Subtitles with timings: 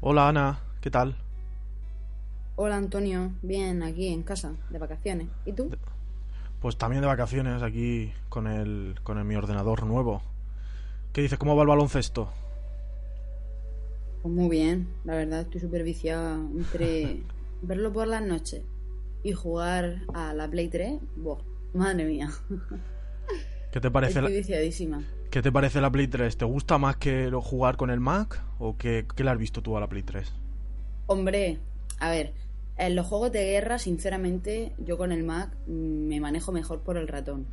[0.00, 1.16] Hola Ana, ¿qué tal?
[2.54, 5.26] Hola Antonio, bien, aquí en casa, de vacaciones.
[5.44, 5.70] ¿Y tú?
[6.60, 10.22] Pues también de vacaciones aquí con el, con el, mi ordenador nuevo.
[11.12, 11.36] ¿Qué dices?
[11.36, 12.28] ¿Cómo va el baloncesto?
[14.22, 17.24] Pues muy bien, la verdad estoy súper viciada entre
[17.62, 18.62] verlo por las noches
[19.24, 21.00] y jugar a la Play 3.
[21.16, 21.38] Buah,
[21.74, 22.30] madre mía.
[23.72, 25.04] ¿Qué te parece Estoy viciadísima.
[25.30, 26.36] ¿Qué te parece la Play 3?
[26.36, 29.76] ¿Te gusta más que jugar con el Mac o qué, qué le has visto tú
[29.76, 30.32] a la Play 3?
[31.06, 31.58] Hombre,
[31.98, 32.32] a ver,
[32.78, 37.08] en los juegos de guerra, sinceramente, yo con el Mac me manejo mejor por el
[37.08, 37.46] ratón.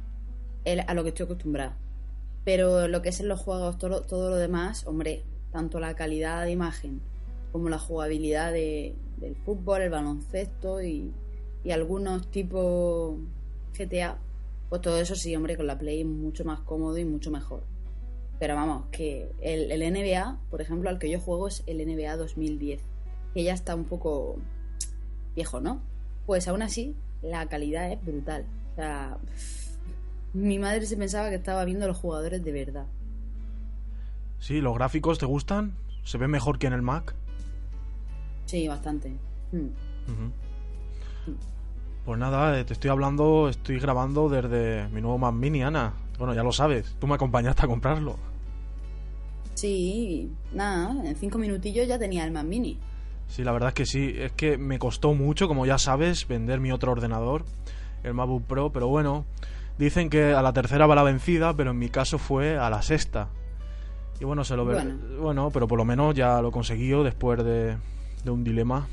[0.87, 1.75] a lo que estoy acostumbrada.
[2.45, 6.45] Pero lo que es en los juegos, todo, todo lo demás, hombre, tanto la calidad
[6.45, 7.01] de imagen
[7.51, 11.11] como la jugabilidad de, del fútbol, el baloncesto y,
[11.63, 13.17] y algunos tipos
[13.77, 14.17] GTA,
[14.75, 17.63] pues todo eso sí, hombre, con la Play es mucho más cómodo y mucho mejor.
[18.39, 22.17] Pero vamos, que el, el, NBA, por ejemplo, al que yo juego es el NBA
[22.17, 22.81] 2010,
[23.33, 24.35] que ya está un poco
[25.33, 25.81] viejo, ¿no?
[26.25, 28.45] Pues aún así, la calidad es brutal.
[28.73, 29.17] O sea,
[30.33, 32.87] mi madre se pensaba que estaba viendo a los jugadores de verdad.
[34.39, 35.73] Sí, ¿los gráficos te gustan?
[36.03, 37.15] ¿Se ve mejor que en el Mac?
[38.45, 39.15] Sí, bastante.
[39.53, 39.69] Mm.
[42.05, 45.93] Pues nada, eh, te estoy hablando, estoy grabando desde mi nuevo Mac Mini, Ana.
[46.19, 48.17] Bueno, ya lo sabes, tú me acompañaste a comprarlo.
[49.55, 52.77] Sí, nada, en cinco minutillos ya tenía el Mac Mini.
[53.27, 56.59] Sí, la verdad es que sí, es que me costó mucho, como ya sabes, vender
[56.59, 57.43] mi otro ordenador,
[58.03, 59.25] el MacBook Pro, pero bueno,
[59.79, 62.83] dicen que a la tercera va la vencida, pero en mi caso fue a la
[62.83, 63.29] sexta.
[64.19, 64.95] Y bueno, se lo Bueno.
[65.19, 67.77] bueno pero por lo menos ya lo conseguí después de,
[68.23, 68.87] de un dilema.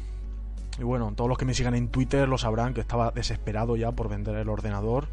[0.78, 3.92] Y bueno, todos los que me sigan en Twitter lo sabrán que estaba desesperado ya
[3.92, 5.08] por vender el ordenador.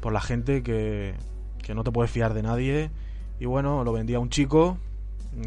[0.00, 1.14] Por la gente que,
[1.62, 2.90] que no te puedes fiar de nadie.
[3.40, 4.78] Y bueno, lo vendí a un chico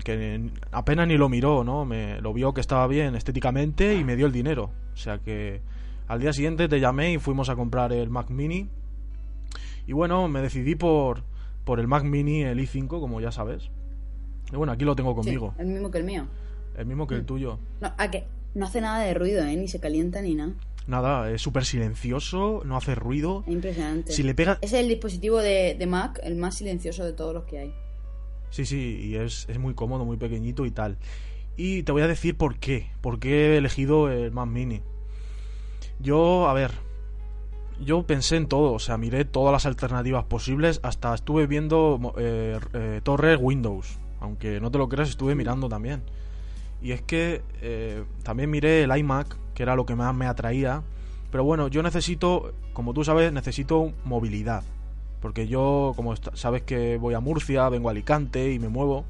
[0.04, 1.86] que apenas ni lo miró, ¿no?
[1.86, 4.72] Me lo vio que estaba bien estéticamente y me dio el dinero.
[4.94, 5.62] O sea que
[6.08, 8.70] al día siguiente te llamé y fuimos a comprar el Mac Mini.
[9.86, 11.24] Y bueno, me decidí por,
[11.64, 13.70] por el Mac Mini, el i5, como ya sabes.
[14.52, 15.54] Y bueno, aquí lo tengo conmigo.
[15.56, 16.28] Sí, el mismo que el mío.
[16.78, 17.60] El mismo que el tuyo.
[17.82, 18.26] No, ¿a qué?
[18.54, 19.56] No hace nada de ruido, ¿eh?
[19.56, 20.54] Ni se calienta ni nada.
[20.88, 23.44] Nada, es súper silencioso, no hace ruido.
[23.46, 24.14] Es impresionante.
[24.14, 24.58] Si le pega...
[24.62, 27.74] Es el dispositivo de, de Mac el más silencioso de todos los que hay.
[28.50, 30.98] Sí, sí, y es, es muy cómodo, muy pequeñito y tal.
[31.58, 32.90] Y te voy a decir por qué.
[33.02, 34.82] Por qué he elegido el Mac Mini.
[36.00, 36.72] Yo, a ver,
[37.84, 42.60] yo pensé en todo, o sea, miré todas las alternativas posibles, hasta estuve viendo eh,
[42.74, 46.04] eh, torres Windows, aunque no te lo creas, estuve mirando también.
[46.82, 50.84] Y es que eh, también miré el iMac, que era lo que más me atraía,
[51.32, 54.64] pero bueno, yo necesito, como tú sabes, necesito movilidad,
[55.20, 59.06] porque yo, como sabes que voy a Murcia, vengo a Alicante y me muevo,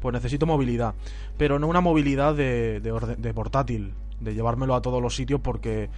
[0.00, 0.94] pues necesito movilidad,
[1.36, 5.90] pero no una movilidad de, de, de portátil, de llevármelo a todos los sitios porque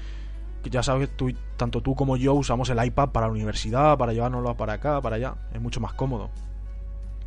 [0.70, 4.56] ya sabes, tú, tanto tú como yo usamos el iPad para la universidad, para llevárnoslo
[4.56, 5.34] para acá, para allá.
[5.52, 6.30] Es mucho más cómodo.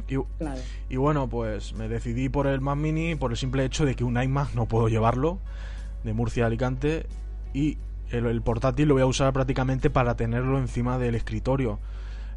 [0.08, 0.62] Y, claro.
[0.90, 4.04] y, bueno, pues me decidí por el Mac Mini por el simple hecho de que
[4.04, 5.40] un iMac no puedo llevarlo
[6.04, 7.06] de Murcia a Alicante
[7.54, 7.78] y
[8.12, 11.80] el, el, portátil lo voy a usar prácticamente para tenerlo encima del escritorio.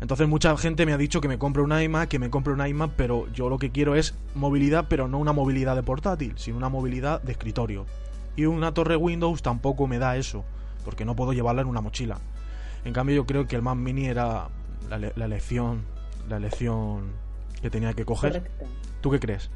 [0.00, 2.66] Entonces mucha gente me ha dicho que me compre un iMac, que me compre un
[2.66, 6.56] iMac, pero yo lo que quiero es movilidad, pero no una movilidad de portátil, sino
[6.56, 7.86] una movilidad de escritorio.
[8.34, 10.44] Y una torre Windows tampoco me da eso
[10.84, 12.18] porque no puedo llevarla en una mochila.
[12.84, 14.48] En cambio, yo creo que el Mac Mini era
[14.88, 15.82] la, la elección,
[16.28, 17.10] la elección
[17.60, 18.32] que tenía que coger.
[18.32, 18.66] Correcto.
[19.00, 19.50] ¿Tú qué crees?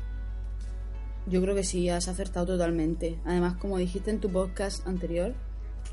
[1.26, 3.18] Yo creo que sí, has acertado totalmente.
[3.24, 5.32] Además, como dijiste en tu podcast anterior,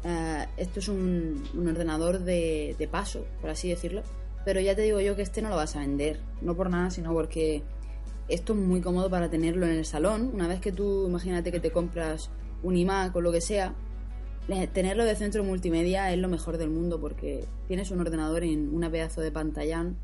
[0.03, 4.03] uh, esto es un, un ordenador de, de, paso, por así decirlo.
[4.43, 6.19] Pero ya te digo yo que este no lo vas a vender.
[6.41, 7.63] No por nada, sino porque
[8.27, 10.31] esto es muy cómodo para tenerlo en el salón.
[10.33, 12.29] Una vez que tú, imagínate que te compras
[12.63, 13.73] un iMac o lo que sea,
[14.73, 18.89] tenerlo de centro multimedia es lo mejor del mundo porque tienes un ordenador en una
[18.89, 19.97] pedazo de pantallán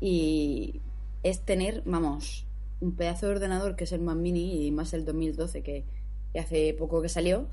[0.00, 0.80] y
[1.22, 2.46] es tener, vamos,
[2.80, 5.84] un pedazo de ordenador que es el Mac Mini y más el 2012 que,
[6.32, 7.46] que hace poco que salió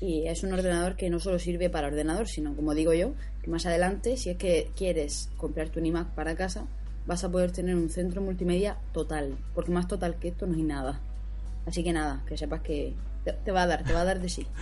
[0.00, 3.12] y es un ordenador que no solo sirve para ordenador, sino como digo yo,
[3.42, 6.66] que más adelante si es que quieres comprarte un iMac para casa,
[7.06, 10.62] vas a poder tener un centro multimedia total, porque más total que esto no hay
[10.62, 11.00] nada.
[11.66, 12.94] Así que nada, que sepas que
[13.44, 14.46] te, va a dar, te va a dar de sí.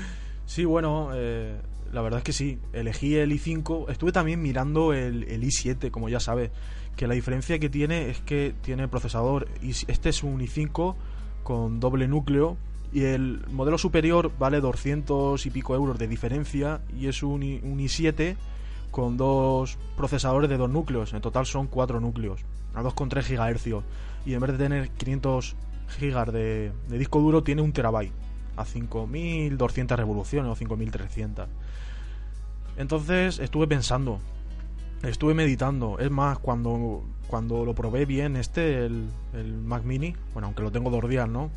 [0.46, 1.61] Sí, bueno, eh,
[1.93, 2.58] la verdad es que sí.
[2.72, 3.90] Elegí el i5.
[3.90, 6.50] Estuve también mirando el, el, i7, como ya sabes.
[6.98, 9.46] Que la diferencia que tiene es que tiene procesador.
[9.62, 10.96] Este es un i5
[11.44, 12.56] con doble núcleo.
[12.92, 16.80] Y el modelo superior vale 200 y pico euros de diferencia.
[16.98, 18.34] Y es un, i, un i7
[18.90, 21.12] con dos procesadores de dos núcleos.
[21.12, 22.44] En total son cuatro núcleos.
[22.74, 23.84] A 2,3 GHz.
[24.26, 25.54] Y en vez de tener 500
[26.00, 28.12] gigas de, de disco duro tiene un terabyte
[28.56, 31.48] a 5200 revoluciones o 5300.
[32.76, 34.18] Entonces estuve pensando,
[35.02, 35.98] estuve meditando.
[35.98, 40.72] Es más, cuando, cuando lo probé bien este, el, el Mac Mini, bueno, aunque lo
[40.72, 41.50] tengo dos días, ¿no?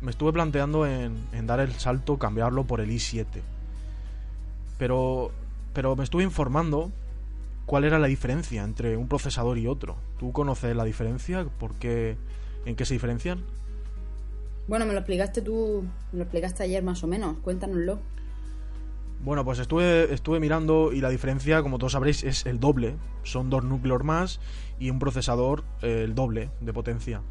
[0.00, 3.26] Me estuve planteando en, en dar el salto, cambiarlo por el i7.
[4.78, 5.30] Pero,
[5.72, 6.90] pero me estuve informando
[7.66, 9.96] cuál era la diferencia entre un procesador y otro.
[10.18, 11.44] ¿Tú conoces la diferencia?
[11.44, 12.16] ¿Por qué?
[12.66, 13.44] ¿En qué se diferencian?
[14.68, 17.98] Bueno, me lo explicaste tú, me lo explicaste ayer más o menos, cuéntanoslo.
[19.22, 22.96] Bueno, pues estuve, estuve mirando y la diferencia, como todos sabréis, es el doble.
[23.22, 24.40] Son dos núcleos más
[24.80, 27.22] y un procesador eh, el doble de potencia.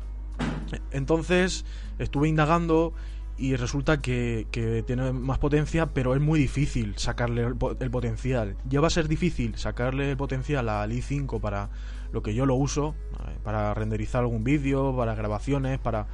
[0.92, 1.66] Entonces
[2.00, 2.94] estuve indagando
[3.38, 7.56] y resulta que, que, tiene más potencia, pero es muy difícil sacarle el,
[7.92, 8.56] potencial.
[8.70, 11.72] Ya va a ser difícil sacarle el potencial al i5 para
[12.14, 16.08] lo que yo lo uso, eh, para renderizar algún vídeo, para grabaciones, para...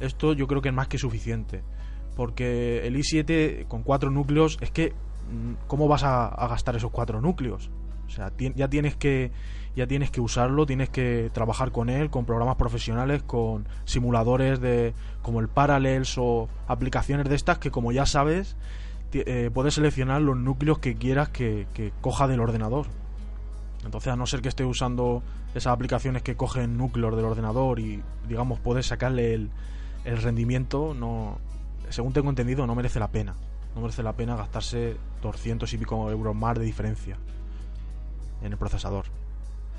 [0.00, 1.62] Esto yo creo que es más que suficiente.
[2.16, 4.92] Porque el i7 con cuatro núcleos es que
[5.66, 7.70] ¿cómo vas a, gastar esos cuatro núcleos?
[8.06, 9.32] O sea, ya tienes que
[9.74, 14.92] ya tienes que usarlo, tienes que trabajar con él, con programas profesionales, con simuladores de
[15.22, 18.56] como el Parallels o aplicaciones de estas que como ya sabes
[19.14, 22.86] eh, puedes seleccionar los núcleos que quieras que, coja del ordenador.
[23.84, 25.22] Entonces, a no ser que esté usando
[25.54, 29.50] esas aplicaciones que cogen núcleos del ordenador y digamos puedes sacarle el,
[30.04, 31.38] el rendimiento, no
[31.88, 33.34] según tengo entendido no merece la pena
[33.74, 37.16] no merece la pena gastarse 200 y pico euros más de diferencia
[38.42, 39.06] en el procesador.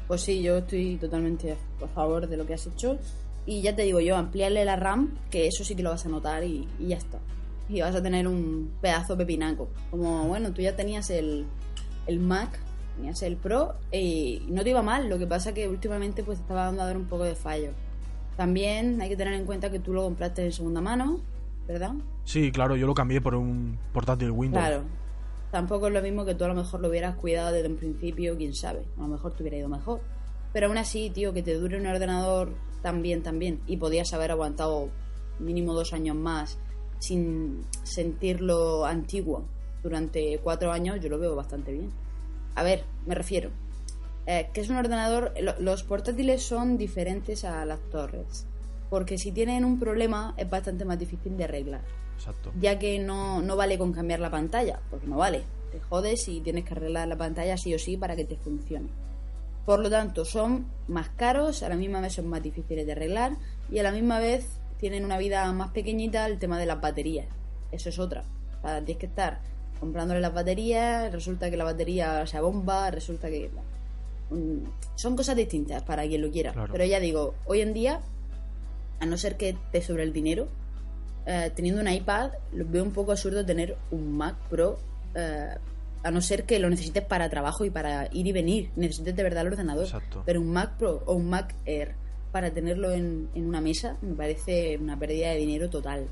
[0.08, 2.98] Pues sí, yo estoy totalmente a favor de lo que has hecho.
[3.46, 6.10] Y ya te digo yo, ampliarle la RAM, que eso sí que lo vas a
[6.10, 7.20] notar y, ya está.
[7.70, 9.70] Y vas a tener un pedazo pepinaco.
[9.92, 11.46] Como, bueno, tú ya tenías el,
[12.08, 12.60] el Mac,
[12.96, 15.10] tenías el Pro y no te iba mal.
[15.10, 17.72] Lo que pasa que últimamente pues estaba dando a dar un poco de fallo.
[18.38, 21.20] También hay que tener en cuenta que tú lo compraste en segunda mano,
[21.68, 21.94] ¿verdad?
[22.24, 24.64] Sí, claro, yo lo cambié por un portátil Windows.
[24.64, 24.84] Claro.
[25.52, 28.36] Tampoco es lo mismo que tú a lo mejor lo hubieras cuidado desde un principio,
[28.38, 28.86] quién sabe.
[28.98, 30.02] A lo mejor te hubiera ido mejor.
[30.52, 33.62] Pero aún así, tío, que te dure un ordenador tan bien, tan bien.
[33.68, 34.90] Y podías haber aguantado
[35.40, 36.60] mínimo dos años más
[37.00, 39.46] sin sentirlo antiguo
[39.84, 41.90] durante cuatro años, yo lo veo bastante bien.
[42.56, 43.52] A ver, me refiero.
[44.26, 45.34] Eh, que es un ordenador.
[45.60, 48.48] Los portátiles son diferentes a las torres.
[48.94, 51.82] Porque si tienen un problema es bastante más difícil de arreglar.
[52.16, 52.52] Exacto.
[52.60, 55.42] Ya que no, no vale con cambiar la pantalla, porque no vale.
[55.72, 58.90] Te jodes y tienes que arreglar la pantalla sí o sí para que te funcione.
[59.66, 63.32] Por lo tanto, son más caros, a la misma vez son más difíciles de arreglar
[63.72, 64.46] y a la misma vez
[64.78, 67.26] tienen una vida más pequeñita el tema de las baterías.
[67.72, 68.24] Eso es otra.
[68.60, 69.40] O sea, tienes que estar
[69.80, 73.50] comprándole las baterías, resulta que la batería se bomba, resulta que...
[74.94, 76.54] Son cosas distintas para quien lo quiera.
[76.54, 76.72] Claro.
[76.72, 78.02] Pero ya digo, hoy en día,
[79.04, 80.48] a no ser que te sobre el dinero,
[81.26, 84.80] eh, teniendo un iPad, lo veo un poco absurdo tener un Mac Pro,
[85.14, 85.56] eh,
[86.04, 88.70] a no ser que lo necesites para trabajo y para ir y venir.
[88.76, 89.86] Necesites de verdad el ordenador.
[89.86, 90.24] Exacto.
[90.26, 91.96] Pero un Mac Pro o un Mac Air
[92.32, 96.08] para tenerlo en, en, una mesa me parece una pérdida de dinero total.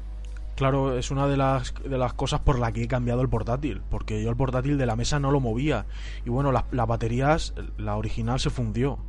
[0.55, 3.81] Claro, es una de las, de las cosas por la que he cambiado el portátil,
[3.89, 5.85] porque yo el portátil de la mesa no lo movía.
[6.25, 8.99] Y bueno, las, las baterías, la original se fundió.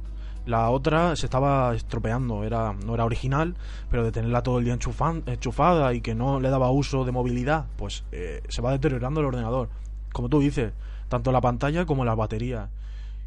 [0.44, 3.54] La otra se estaba estropeando, era, no era original,
[3.90, 7.12] pero de tenerla todo el día enchufan, enchufada y que no le daba uso de
[7.12, 9.68] movilidad, pues eh, se va deteriorando el ordenador.
[10.12, 10.72] Como tú dices,
[11.08, 12.70] tanto la pantalla como la batería.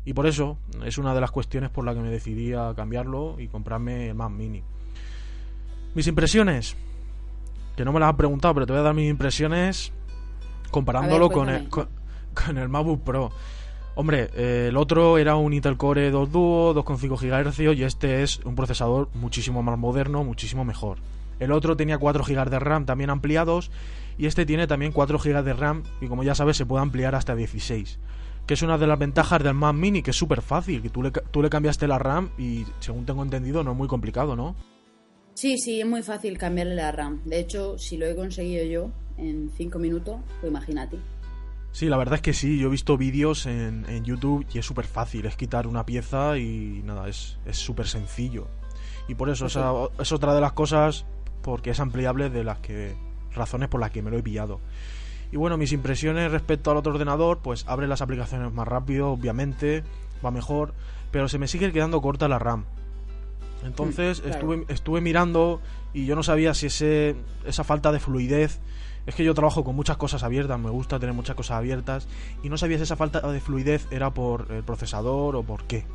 [0.03, 3.37] Y por eso es una de las cuestiones por la que me decidí a cambiarlo
[3.39, 4.61] y comprarme el Mac Mini.
[5.95, 6.75] Mis impresiones,
[7.75, 9.93] que no me las has preguntado, pero te voy a dar mis impresiones
[10.69, 11.87] comparándolo ver, con, el, con,
[12.33, 13.31] con el MacBook Pro.
[13.97, 18.39] Hombre, eh, el otro era un Intel Core 2 Duo, 2,5 GHz y este es
[18.39, 20.97] un procesador muchísimo más moderno, muchísimo mejor.
[21.39, 23.71] El otro tenía 4 GB de RAM también ampliados
[24.17, 27.15] y este tiene también 4 GB de RAM y como ya sabes se puede ampliar
[27.15, 27.97] hasta 16.
[28.45, 31.01] Que es una de las ventajas del Mac Mini, que es súper fácil, que tú
[31.01, 34.57] le, tú le cambiaste la RAM y según tengo entendido no es muy complicado, ¿no?
[35.35, 37.21] Sí, sí, es muy fácil cambiarle la RAM.
[37.23, 40.97] De hecho, si lo he conseguido yo en 5 minutos, pues imagínate.
[41.75, 44.65] Sí, la verdad es que sí, yo he visto vídeos en, en YouTube y es
[44.65, 48.47] súper fácil, es quitar una pieza y nada, es súper sencillo.
[49.09, 51.05] Y por eso, o sea, es otra de las cosas
[51.41, 52.95] porque es ampliable de las que
[53.33, 54.61] razones por las que me lo he pillado.
[55.33, 59.83] Y bueno, mis impresiones respecto al otro ordenador, pues abre las aplicaciones más rápido, obviamente,
[60.25, 60.73] va mejor,
[61.11, 62.63] pero se me sigue quedando corta la RAM.
[63.65, 64.35] Entonces Mm, claro.
[64.35, 65.61] estuve, estuve mirando
[65.93, 68.61] y yo no sabía si ese, esa falta de fluidez
[69.05, 72.07] es que yo trabajo con muchas cosas abiertas, me gusta tener muchas cosas abiertas
[72.43, 75.85] y no sabía si esa falta de fluidez era por el procesador o por qué.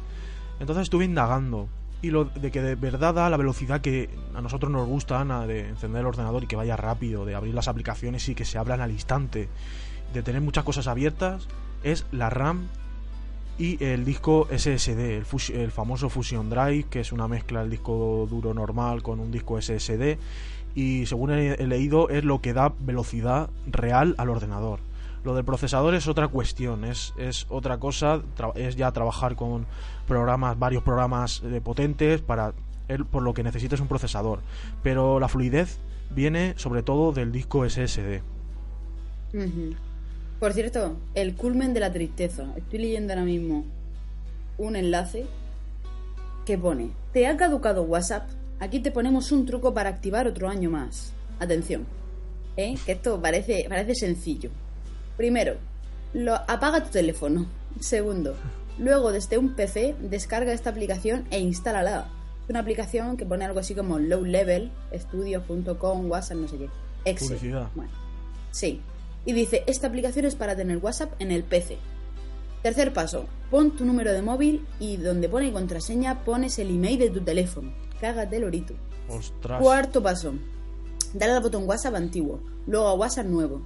[0.60, 1.68] Entonces estuve indagando
[2.02, 5.46] y lo de que de verdad da la velocidad que a nosotros nos gusta, Ana,
[5.46, 8.58] de encender el ordenador y que vaya rápido, de abrir las aplicaciones y que se
[8.58, 9.48] abran al instante,
[10.14, 11.48] de tener muchas cosas abiertas,
[11.82, 12.68] es la RAM
[13.58, 18.26] y el disco SSD, el, el famoso Fusion Drive, que es una mezcla del disco
[18.30, 20.16] duro normal con un disco SSD
[20.74, 24.80] y según he leído es lo que da velocidad real al ordenador.
[25.22, 28.22] Lo del procesador es otra cuestión, es, es otra cosa,
[28.54, 29.66] es ya trabajar con
[30.08, 32.54] programas, varios programas eh, potentes para
[33.10, 34.40] por lo que necesites un procesador.
[34.82, 35.78] Pero la fluidez
[36.10, 38.22] viene sobre todo del disco SSD.
[40.40, 42.46] Por cierto, el culmen de la tristeza.
[42.56, 43.64] Estoy leyendo ahora mismo
[44.58, 45.26] un enlace
[46.46, 48.28] que pone, ¿te ha caducado WhatsApp?
[48.60, 51.14] Aquí te ponemos un truco para activar otro año más.
[51.38, 51.86] Atención,
[52.58, 52.74] ¿eh?
[52.84, 54.50] que esto parece, parece sencillo.
[55.16, 55.56] Primero,
[56.12, 57.46] lo, apaga tu teléfono.
[57.80, 58.36] Segundo,
[58.78, 62.08] luego desde un PC descarga esta aplicación e instálala.
[62.44, 66.68] Es una aplicación que pone algo así como low level, estudios.com, WhatsApp, no sé qué.
[67.06, 67.38] Excel.
[67.74, 67.92] Bueno,
[68.50, 68.82] sí.
[69.24, 71.78] Y dice, esta aplicación es para tener WhatsApp en el PC.
[72.62, 77.08] Tercer paso, pon tu número de móvil y donde pone contraseña pones el email de
[77.08, 77.72] tu teléfono.
[78.00, 78.74] Cágate el orito.
[79.08, 79.60] Ostras.
[79.60, 80.34] Cuarto paso,
[81.14, 83.62] dale al botón WhatsApp antiguo, luego a WhatsApp nuevo,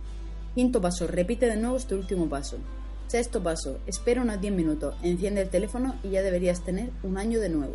[0.54, 2.58] Quinto paso, repite de nuevo este último paso.
[3.08, 7.40] Sexto paso, espera unos 10 minutos, enciende el teléfono y ya deberías tener un año
[7.40, 7.74] de nuevo.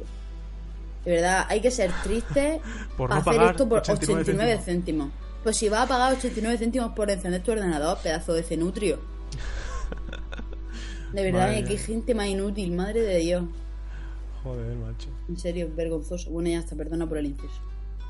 [1.03, 2.61] De verdad, hay que ser triste
[2.97, 5.09] por hacer esto por 89, céntimos.
[5.43, 8.99] Pues si vas a pagar 89 céntimos por encender tu ordenador, pedazo de cenutrio.
[11.13, 13.43] De verdad, que gente más inútil, madre de Dios.
[14.43, 15.09] Joder, macho.
[15.27, 16.29] En serio, vergonzoso.
[16.31, 17.61] Bueno, ya está, perdona por el inciso.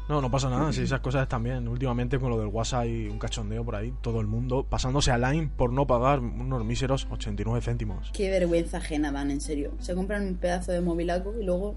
[0.09, 1.67] No, no pasa nada, si esas cosas también.
[1.67, 5.19] Últimamente con lo del WhatsApp hay un cachondeo por ahí, todo el mundo pasándose a
[5.19, 8.09] Line por no pagar unos míseros 89 céntimos.
[8.11, 9.71] Qué vergüenza ajena dan, en serio.
[9.77, 11.75] Se compran un pedazo de movilaco y luego...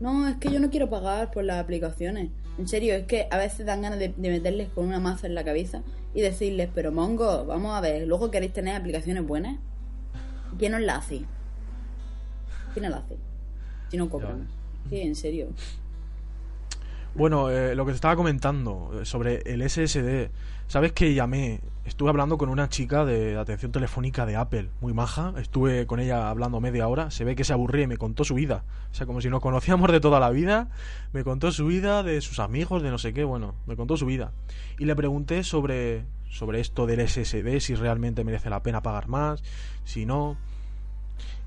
[0.00, 2.30] No, es que yo no quiero pagar por las aplicaciones.
[2.56, 5.44] En serio, es que a veces dan ganas de, meterles con una maza en la
[5.44, 5.82] cabeza
[6.14, 9.58] y decirles, pero Mongo, vamos a ver, luego queréis tener aplicaciones buenas.
[10.58, 11.26] ¿Quién os la hace?
[12.72, 13.33] ¿Quién os la hace?
[13.96, 14.48] No cobran.
[14.90, 15.48] Sí, en serio.
[17.14, 20.30] Bueno, eh, lo que te estaba comentando eh, sobre el SSD.
[20.66, 21.60] ¿Sabes que llamé?
[21.84, 25.32] Estuve hablando con una chica de atención telefónica de Apple, muy maja.
[25.38, 27.12] Estuve con ella hablando media hora.
[27.12, 28.64] Se ve que se aburría y me contó su vida.
[28.90, 30.70] O sea, como si nos conocíamos de toda la vida.
[31.12, 33.22] Me contó su vida, de sus amigos, de no sé qué.
[33.22, 34.32] Bueno, me contó su vida.
[34.80, 39.44] Y le pregunté sobre, sobre esto del SSD, si realmente merece la pena pagar más,
[39.84, 40.36] si no.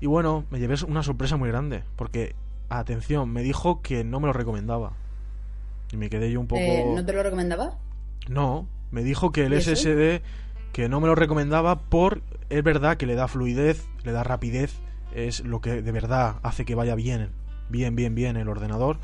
[0.00, 1.84] Y bueno, me llevé una sorpresa muy grande.
[1.96, 2.34] Porque,
[2.68, 4.92] atención, me dijo que no me lo recomendaba.
[5.92, 6.60] Y me quedé yo un poco...
[6.60, 7.78] Eh, ¿No te lo recomendaba?
[8.28, 10.22] No, me dijo que el SSD
[10.72, 12.22] que no me lo recomendaba por...
[12.50, 14.74] Es verdad que le da fluidez, le da rapidez,
[15.14, 17.30] es lo que de verdad hace que vaya bien,
[17.68, 18.98] bien, bien, bien el ordenador.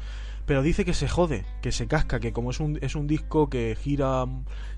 [0.47, 3.49] Pero dice que se jode, que se casca, que como es un, es un disco
[3.49, 4.27] que gira,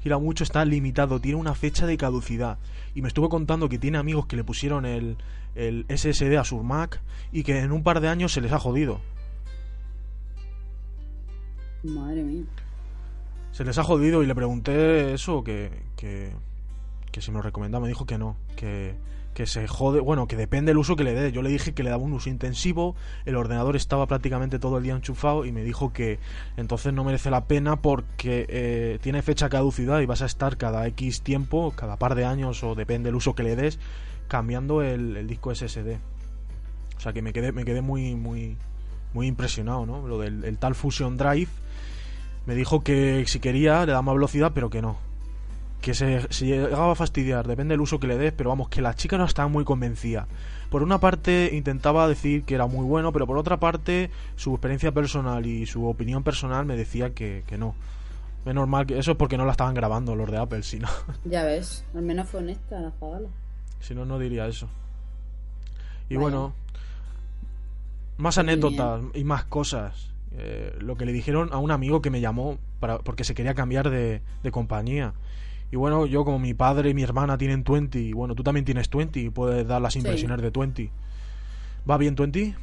[0.00, 2.58] gira mucho, está limitado, tiene una fecha de caducidad.
[2.94, 5.16] Y me estuvo contando que tiene amigos que le pusieron el,
[5.56, 7.00] el SSD a su Mac
[7.32, 9.00] y que en un par de años se les ha jodido.
[11.82, 12.44] Madre mía.
[13.50, 16.32] Se les ha jodido y le pregunté eso, que, que,
[17.10, 17.82] que si me lo recomendaba.
[17.82, 18.94] Me dijo que no, que,
[19.36, 21.30] que se jode, bueno, que depende del uso que le dé.
[21.30, 24.84] Yo le dije que le daba un uso intensivo, el ordenador estaba prácticamente todo el
[24.84, 26.18] día enchufado y me dijo que
[26.56, 30.86] entonces no merece la pena porque eh, tiene fecha caducidad y vas a estar cada
[30.86, 33.78] X tiempo, cada par de años o depende del uso que le des,
[34.26, 35.98] cambiando el, el disco SSD.
[36.96, 38.56] O sea que me quedé, me quedé muy, muy,
[39.12, 40.08] muy impresionado, ¿no?
[40.08, 41.50] Lo del tal Fusion Drive
[42.46, 45.05] me dijo que si quería le daba más velocidad, pero que no.
[45.86, 48.94] Que se, llegaba a fastidiar, depende del uso que le des, pero vamos, que la
[48.94, 50.26] chica no estaba muy convencida.
[50.68, 54.90] Por una parte intentaba decir que era muy bueno, pero por otra parte su experiencia
[54.90, 57.76] personal y su opinión personal me decía que, que no.
[58.44, 60.88] Es normal que eso es porque no la estaban grabando los de Apple, si no.
[61.24, 62.92] Ya ves, al menos fue honesta la
[63.78, 64.68] Si no, no diría eso.
[66.08, 66.52] Y bueno,
[68.16, 70.10] más anécdotas y más cosas.
[70.38, 73.54] Eh, lo que le dijeron a un amigo que me llamó para, porque se quería
[73.54, 75.14] cambiar de, compañía.
[75.70, 78.64] Y bueno, yo como mi padre y mi hermana tienen 20, y bueno, tú también
[78.64, 80.90] tienes 20 y puedes dar las impresiones de 20.
[81.88, 82.54] ¿Va bien 20?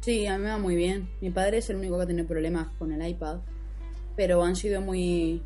[0.00, 1.08] Sí, a mí me va muy bien.
[1.22, 3.38] Mi padre es el único que tiene problemas con el iPad,
[4.16, 5.42] pero han sido muy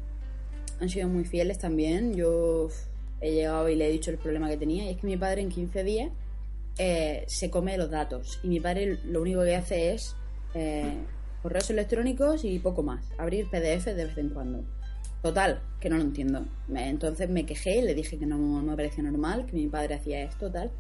[0.81, 2.15] han sido muy fieles también.
[2.15, 2.69] Yo
[3.21, 5.43] he llegado y le he dicho el problema que tenía y es que mi padre
[5.43, 6.11] en 15 días
[6.79, 10.15] eh, se come los datos y mi padre lo único que hace es
[10.55, 10.95] eh,
[11.43, 13.05] correos electrónicos y poco más.
[13.19, 14.65] Abrir PDF de vez en cuando.
[15.23, 16.47] Total, que no lo entiendo.
[16.75, 20.51] Entonces me quejé le dije que no, me parecía normal, que mi padre hacía esto,
[20.51, 20.71] tal.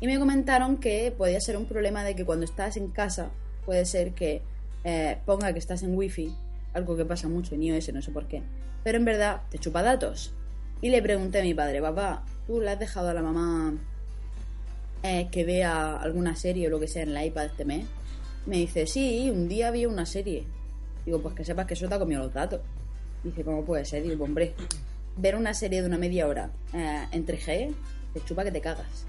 [0.00, 3.30] Y me comentaron que podía ser un problema de que cuando estás en casa
[3.64, 4.42] puede ser que
[4.84, 6.34] eh, ponga que estás en wifi,
[6.74, 8.42] algo que pasa mucho en iOS, no sé por qué,
[8.82, 10.32] pero en verdad te chupa datos.
[10.80, 13.74] Y le pregunté a mi padre, papá, ¿tú le has dejado a la mamá
[15.04, 17.86] eh, que vea alguna serie o lo que sea en la iPad este mes?
[18.46, 20.44] Me dice, sí, un día vi una serie.
[21.06, 22.60] Digo, pues que sepas que eso te ha comido los datos.
[23.24, 24.02] Dice, ¿cómo puede ser?
[24.02, 24.54] Digo, hombre,
[25.16, 27.74] ver una serie de una media hora eh, en 3G,
[28.14, 29.06] te chupa que te cagas.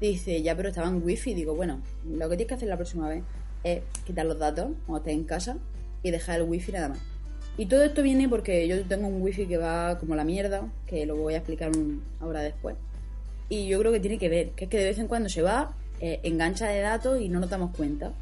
[0.00, 1.34] Dice, ya, pero estaba en wifi.
[1.34, 3.22] Digo, bueno, lo que tienes que hacer la próxima vez
[3.64, 5.58] es quitar los datos cuando estés en casa
[6.02, 7.00] y dejar el wifi nada más.
[7.58, 11.04] Y todo esto viene porque yo tengo un wifi que va como la mierda, que
[11.04, 11.70] lo voy a explicar
[12.20, 12.76] ahora después.
[13.50, 15.42] Y yo creo que tiene que ver, que es que de vez en cuando se
[15.42, 18.14] va, eh, engancha de datos y no nos damos cuenta.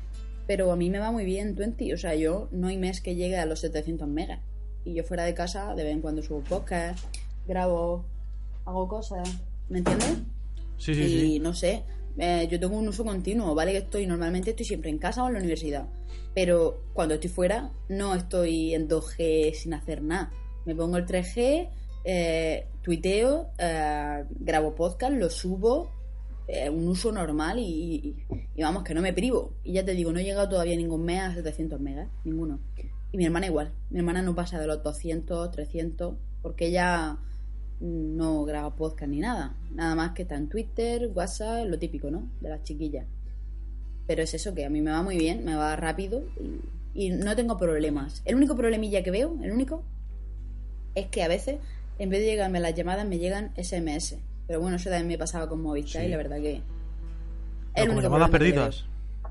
[0.48, 3.14] Pero a mí me va muy bien 20, o sea, yo no hay mes que
[3.14, 4.40] llegue a los 700 megas.
[4.88, 6.98] Y yo fuera de casa, de vez en cuando subo podcast,
[7.46, 8.04] grabo,
[8.64, 9.28] hago cosas,
[9.68, 10.16] ¿me entiendes?
[10.78, 11.38] Sí, sí, y sí.
[11.40, 11.82] no sé,
[12.16, 13.72] eh, yo tengo un uso continuo, ¿vale?
[13.72, 15.86] Que estoy, normalmente estoy siempre en casa o en la universidad.
[16.34, 20.30] Pero cuando estoy fuera, no estoy en 2G sin hacer nada.
[20.64, 21.68] Me pongo el 3G,
[22.04, 25.90] eh, tuiteo, eh, grabo podcast, lo subo,
[26.46, 28.16] eh, un uso normal y, y-
[28.56, 29.52] y vamos, que no me privo.
[29.64, 32.58] Y ya te digo, no he llegado todavía ningún mes a 700 megas, ninguno.
[33.12, 33.72] Y mi hermana igual.
[33.90, 37.18] Mi hermana no pasa de los 200, 300, porque ella
[37.80, 39.56] no graba podcast ni nada.
[39.72, 42.28] Nada más que está en Twitter, WhatsApp, lo típico, ¿no?
[42.40, 43.06] De las chiquillas.
[44.06, 46.24] Pero es eso, que a mí me va muy bien, me va rápido
[46.94, 48.22] y, y no tengo problemas.
[48.24, 49.84] El único problemilla que veo, el único,
[50.94, 51.58] es que a veces,
[51.98, 54.16] en vez de llegarme las llamadas, me llegan SMS.
[54.46, 56.08] Pero bueno, eso también me pasaba con Movistar Sí.
[56.08, 56.62] y la verdad que...
[57.74, 58.84] Pero como único llamadas perdidas.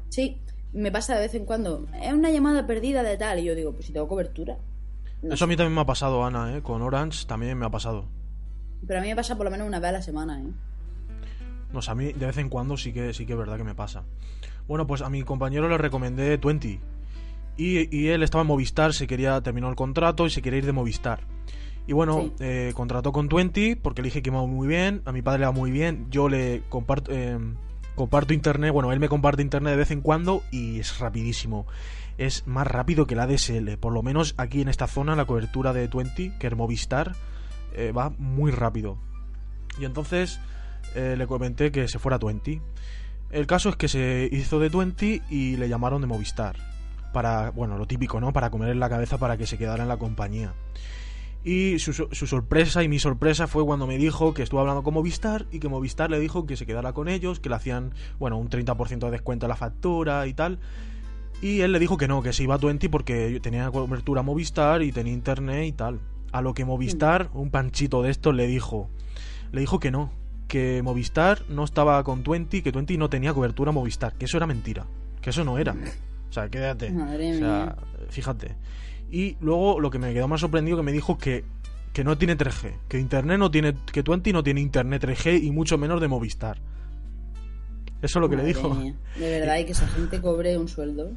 [0.09, 0.37] Sí,
[0.73, 1.85] me pasa de vez en cuando.
[2.01, 3.39] Es una llamada perdida de tal.
[3.39, 4.57] Y yo digo, pues si tengo cobertura.
[5.21, 6.61] No Eso a mí también me ha pasado, Ana, ¿eh?
[6.61, 8.05] Con Orange también me ha pasado.
[8.85, 10.45] Pero a mí me pasa por lo menos una vez a la semana, ¿eh?
[11.73, 13.63] No sé, a mí de vez en cuando sí que sí que es verdad que
[13.63, 14.03] me pasa.
[14.67, 16.79] Bueno, pues a mi compañero le recomendé 20.
[17.57, 20.65] Y, y él estaba en Movistar, se quería terminó el contrato y se quería ir
[20.65, 21.21] de Movistar.
[21.87, 22.33] Y bueno, Sí.
[22.41, 25.39] eh, contrató con 20 porque le dije que me va muy bien, a mi padre
[25.39, 27.39] le va muy bien, yo le comparto, eh,
[27.97, 31.65] comparto internet, bueno, él me comparte internet de vez en cuando y es rapidísimo.
[32.17, 35.73] Es más rápido que la DSL, por lo menos aquí en esta zona la cobertura
[35.73, 37.15] de 20, que es Movistar,
[37.73, 38.97] eh, va muy rápido.
[39.79, 40.39] Y entonces
[40.95, 42.61] eh, le comenté que se fuera a 20.
[43.31, 46.55] El caso es que se hizo de 20 y le llamaron de Movistar.
[47.13, 48.31] Para, bueno, lo típico, ¿no?
[48.31, 50.53] Para comer en la cabeza para que se quedara en la compañía.
[51.47, 54.93] Y su, su sorpresa y mi sorpresa fue cuando me dijo que estuvo hablando con
[54.93, 58.37] Movistar y que Movistar le dijo que se quedara con ellos, que le hacían, bueno,
[58.37, 60.59] un 30% de descuento a la factura y tal.
[61.41, 64.81] Y él le dijo que no, que se iba a 20 porque tenía cobertura Movistar
[64.81, 66.01] y tenía internet y tal.
[66.33, 68.89] A lo que Movistar, un panchito de estos, le dijo,
[69.53, 70.11] le dijo que no,
[70.49, 74.47] que Movistar no estaba con 20, que 20 no tenía cobertura Movistar, que eso era
[74.47, 74.85] mentira,
[75.21, 75.77] que eso no era.
[76.29, 76.91] O sea, quédate.
[76.91, 77.77] Madre o sea,
[78.09, 78.57] fíjate.
[79.11, 81.45] Y luego lo que me quedó más sorprendido que me dijo que,
[81.93, 85.51] que no tiene 3G, que internet no tiene, que 20 no tiene internet 3G y
[85.51, 86.57] mucho menos de Movistar.
[88.01, 88.69] Eso es lo que le dijo.
[88.75, 88.93] mía.
[89.17, 91.11] De verdad, y que esa gente cobre un sueldo.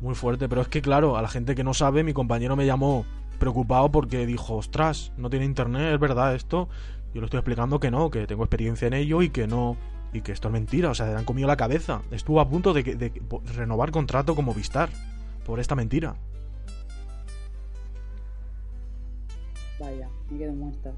[0.00, 2.66] Muy fuerte, pero es que claro, a la gente que no sabe, mi compañero me
[2.66, 3.06] llamó
[3.38, 6.68] preocupado porque dijo, ostras, no tiene internet, es verdad esto.
[7.14, 9.76] Yo le estoy explicando que no, que tengo experiencia en ello y que no,
[10.12, 12.02] y que esto es mentira, o sea, le han comido la cabeza.
[12.10, 13.12] Estuvo a punto de, que- de
[13.54, 14.90] renovar contrato con Movistar
[15.46, 16.16] por esta mentira.
[19.78, 20.92] Vaya, me quedo muerta.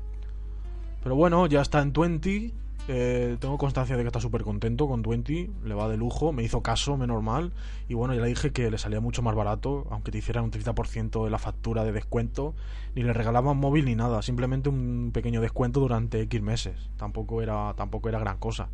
[1.03, 2.53] Pero bueno, ya está en 20.
[2.91, 5.51] eh, tengo constancia de que está súper contento con 20.
[5.65, 6.33] Le va de lujo.
[6.33, 7.53] Me hizo caso, menos mal.
[7.89, 9.87] Y bueno, ya le dije que le salía mucho más barato.
[9.91, 12.55] Aunque te hicieran un 30% de la factura de descuento.
[12.95, 14.23] Ni le regalaban móvil ni nada.
[14.23, 16.91] Simplemente un pequeño descuento durante X meses.
[16.97, 18.69] Tampoco era, tampoco era gran cosa.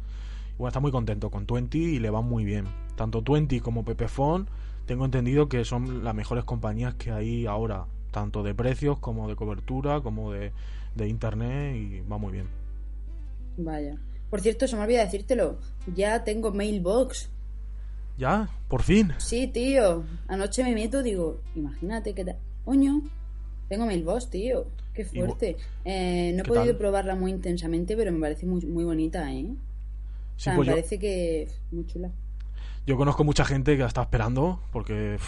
[0.54, 2.66] Y bueno, está muy contento con 20 y le va muy bien.
[2.96, 4.48] Tanto 20 como Pepefon.
[4.86, 7.86] Tengo entendido que son las mejores compañías que hay ahora.
[8.14, 10.52] Tanto de precios como de cobertura, como de,
[10.94, 11.74] de internet.
[11.74, 12.46] Y va muy bien.
[13.56, 13.96] Vaya.
[14.30, 15.58] Por cierto, se me olvida decírtelo.
[15.94, 17.28] Ya tengo mailbox.
[18.16, 18.48] ¿Ya?
[18.68, 19.12] ¿Por fin?
[19.18, 20.04] Sí, tío.
[20.28, 22.36] Anoche me meto, digo, imagínate que tal.
[22.64, 23.02] Coño,
[23.68, 24.66] tengo mailbox, tío.
[24.92, 25.56] Qué fuerte.
[25.84, 26.76] Eh, no he ¿Qué podido tal?
[26.76, 29.46] probarla muy intensamente, pero me parece muy, muy bonita, ¿eh?
[30.36, 31.48] O Sí, sea, pues me yo, parece que.
[31.72, 32.10] Muy chula.
[32.86, 35.18] yo conozco mucha gente que la está esperando porque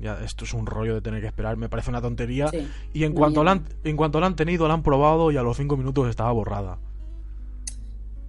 [0.00, 1.56] ya esto es un rollo de tener que esperar.
[1.56, 2.48] Me parece una tontería.
[2.48, 2.66] Sí.
[2.92, 5.42] Y en cuanto, la han, en cuanto la han tenido, la han probado y a
[5.42, 6.78] los 5 minutos estaba borrada.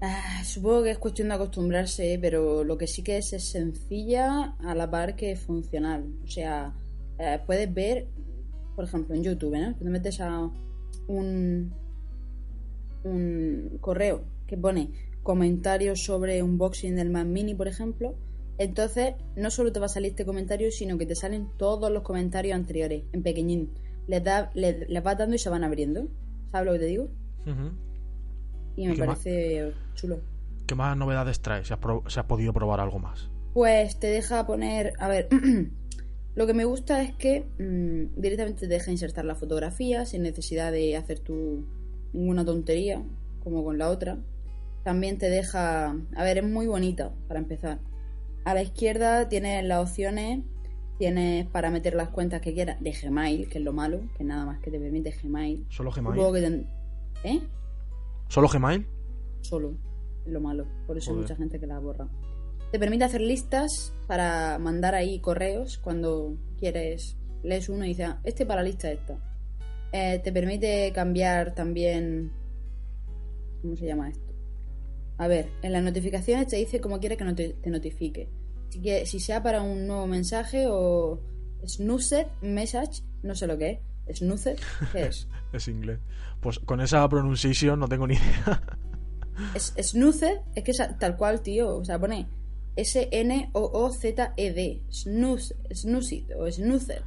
[0.01, 2.19] Ah, supongo que es cuestión de acostumbrarse, ¿eh?
[2.19, 6.05] pero lo que sí que es es sencilla a la par que funcional.
[6.23, 6.73] O sea,
[7.19, 8.07] eh, puedes ver,
[8.75, 9.75] por ejemplo, en YouTube, ¿no?
[9.75, 10.49] Te metes a
[11.07, 11.71] un,
[13.03, 14.89] un correo que pone
[15.21, 18.15] comentarios sobre unboxing del Mac Mini, por ejemplo,
[18.62, 22.04] Entonces, no solo te va a salir este comentario, sino que te salen todos los
[22.04, 23.71] comentarios anteriores, en pequeñín.
[24.06, 26.08] Les, da, les, les vas dando y se van abriendo.
[26.52, 27.08] ¿Sabes lo que te digo?
[28.76, 30.19] Y me parece chulo.
[30.67, 31.65] ¿Qué más novedades trae?
[31.65, 33.32] ¿Se has podido probar algo más?
[33.56, 34.93] Pues te deja poner.
[35.00, 35.28] A ver.
[36.36, 40.71] Lo que me gusta es que mm, directamente te deja insertar la fotografía sin necesidad
[40.71, 41.65] de hacer tu
[42.13, 43.02] ninguna tontería,
[43.43, 44.19] como con la otra.
[44.84, 45.95] También te deja.
[46.15, 47.80] A ver, es muy bonita para empezar.
[48.45, 50.43] A la izquierda tienes las opciones.
[50.97, 54.45] Tienes para meter las cuentas que quieras de Gmail, que es lo malo, que nada
[54.45, 55.65] más que te permite Gmail.
[55.69, 56.34] ¿Solo Gmail?
[56.34, 56.67] que ten-
[57.23, 57.41] ¿Eh?
[58.27, 58.86] ¿Solo Gmail?
[59.41, 59.73] solo
[60.25, 62.08] es lo malo por eso hay mucha gente que la borra
[62.71, 68.19] te permite hacer listas para mandar ahí correos cuando quieres lees uno y dices "Ah,
[68.23, 69.17] este para la lista esta
[69.91, 72.32] Eh, te permite cambiar también
[73.63, 74.30] cómo se llama esto
[75.21, 78.27] a ver en las notificaciones te dice cómo quieres que no te, te notifique
[78.69, 81.19] si, que, si sea para un nuevo mensaje o
[81.65, 84.55] snooze message no sé lo que es snooze
[84.91, 85.99] qué es Es inglés.
[86.39, 88.62] Pues con esa pronunciación no tengo ni idea.
[89.53, 91.75] Es, es que es tal cual, tío.
[91.75, 92.25] O sea, pone
[93.53, 94.81] S-N-O-O-Z-E-D.
[94.89, 97.03] Snooze, snooze o snoozer.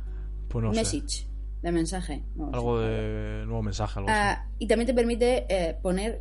[0.48, 0.78] Pues no sé.
[0.80, 1.26] Message,
[1.62, 2.22] de mensaje.
[2.36, 2.86] No, Algo sí.
[2.86, 4.10] de nuevo mensaje, algo.
[4.12, 6.20] Ah, y también te permite eh, poner,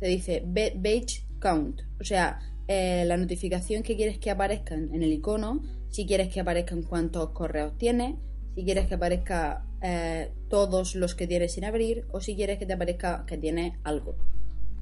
[0.00, 1.82] te dice be- page count.
[2.00, 6.28] O sea, eh, la notificación que quieres que aparezca en, en el icono, si quieres
[6.28, 8.16] que aparezcan cuántos correos tienes,
[8.54, 12.66] si quieres que aparezca eh, todos los que tienes sin abrir, o si quieres que
[12.66, 14.16] te aparezca que tienes algo.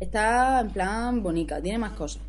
[0.01, 2.23] Está en plan bonita, tiene más cosas.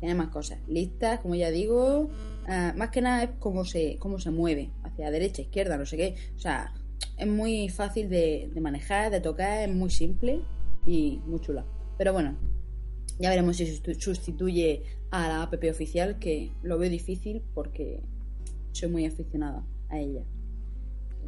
[0.00, 0.58] Tiene más cosas.
[0.66, 2.08] Listas, como ya digo.
[2.48, 4.70] eh, más que nada es cómo se, cómo se mueve.
[4.82, 6.14] Hacia derecha, izquierda, no sé qué.
[6.36, 6.72] O sea,
[7.16, 10.40] es muy fácil de, de manejar, de tocar, es muy simple
[10.86, 11.64] y muy chula.
[11.98, 12.34] Pero bueno,
[13.20, 13.66] ya veremos si
[13.98, 18.02] sustituye a la app oficial, que lo veo difícil porque
[18.72, 20.22] soy muy aficionada a ella.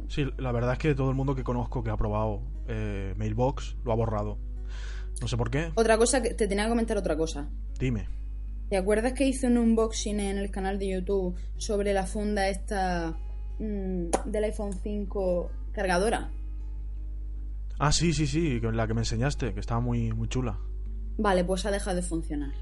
[0.07, 3.77] Sí, la verdad es que todo el mundo que conozco que ha probado eh, Mailbox
[3.85, 4.39] lo ha borrado.
[5.21, 5.71] No sé por qué.
[5.75, 7.47] Otra cosa que te tenía que comentar otra cosa.
[7.79, 8.07] Dime.
[8.69, 13.15] ¿Te acuerdas que hice un unboxing en el canal de YouTube sobre la funda esta
[13.59, 16.31] mm, del iPhone 5 cargadora?
[17.77, 20.59] Ah, sí, sí, sí, la que me enseñaste, que estaba muy, muy chula.
[21.17, 22.53] Vale, pues ha dejado de funcionar.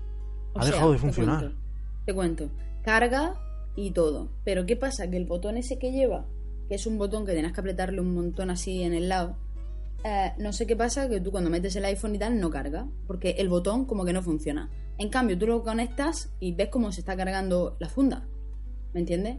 [0.55, 1.39] ¿Ha dejado de te funcionar?
[1.39, 1.57] cuento,
[2.05, 2.49] Te cuento.
[2.83, 3.35] Carga
[3.75, 4.29] y todo.
[4.43, 5.09] Pero ¿qué pasa?
[5.09, 6.25] Que el botón ese que lleva,
[6.67, 9.37] que es un botón que tienes que apretarle un montón así en el lado,
[10.03, 12.87] eh, no sé qué pasa, que tú cuando metes el iPhone y tal no carga.
[13.07, 14.69] Porque el botón como que no funciona.
[14.97, 18.27] En cambio, tú lo conectas y ves cómo se está cargando la funda.
[18.93, 19.37] ¿Me entiendes?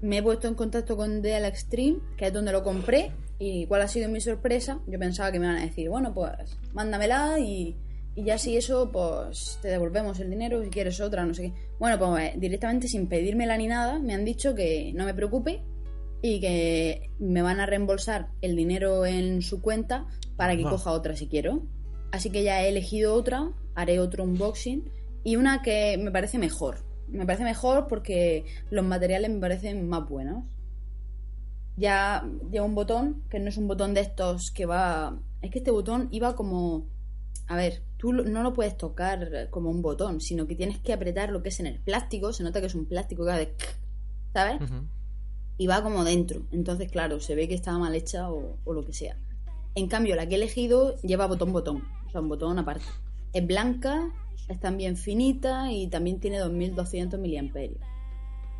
[0.00, 3.12] Me he puesto en contacto con DL Extreme, que es donde lo compré.
[3.38, 6.56] Y cuál ha sido mi sorpresa, yo pensaba que me iban a decir, bueno, pues
[6.72, 7.76] mándamela y,
[8.16, 11.52] y ya si eso, pues te devolvemos el dinero si quieres otra, no sé qué.
[11.78, 15.62] Bueno, pues eh, directamente sin pedírmela ni nada, me han dicho que no me preocupe
[16.22, 21.16] y que me van a reembolsar el dinero en su cuenta para que coja otra
[21.16, 21.66] si quiero.
[22.12, 24.90] Así que ya he elegido otra, haré otro unboxing
[25.24, 26.84] y una que me parece mejor.
[27.08, 30.44] Me parece mejor porque los materiales me parecen más buenos.
[31.76, 35.18] Ya lleva un botón, que no es un botón de estos que va...
[35.42, 36.86] Es que este botón iba como...
[37.48, 41.30] A ver, tú no lo puedes tocar como un botón, sino que tienes que apretar
[41.30, 42.34] lo que es en el plástico.
[42.34, 43.54] Se nota que es un plástico que va de...
[44.34, 44.60] ¿Sabes?
[45.56, 46.42] Y va como dentro.
[46.52, 49.16] Entonces, claro, se ve que estaba mal hecha o, o lo que sea.
[49.74, 52.84] En cambio, la que he elegido lleva botón botón, o sea, un botón aparte.
[53.32, 54.12] Es blanca,
[54.48, 57.80] es también finita y también tiene 2200 miliamperios.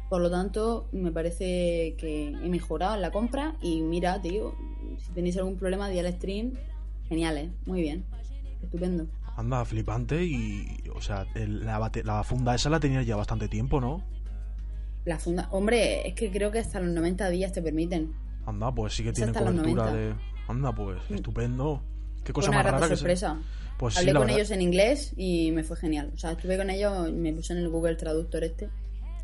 [0.09, 4.55] Por lo tanto, me parece que he mejorado en la compra y mira, tío,
[4.97, 6.55] si tenéis algún problema de al stream,
[7.11, 7.51] genial, ¿eh?
[7.67, 8.07] Muy bien.
[8.63, 9.07] Estupendo.
[9.37, 10.83] Anda, flipante y...
[10.95, 14.03] O sea, el- la, bate- la funda esa la tenía ya bastante tiempo, ¿no?
[15.05, 18.13] La funda, hombre, es que creo que hasta los 90 días te permiten.
[18.47, 19.93] Anda, pues sí que Es tiene cobertura 90.
[19.93, 20.15] de...
[20.49, 21.83] Anda, pues, estupendo.
[22.23, 22.97] Qué cosa una más rara que se...
[23.01, 23.39] sorpresa.
[23.79, 24.39] Pues sí, Hablé la con verdad.
[24.39, 26.11] ellos en inglés y me fue genial.
[26.15, 28.71] O sea, estuve con ellos, me puse en el Google Traductor este.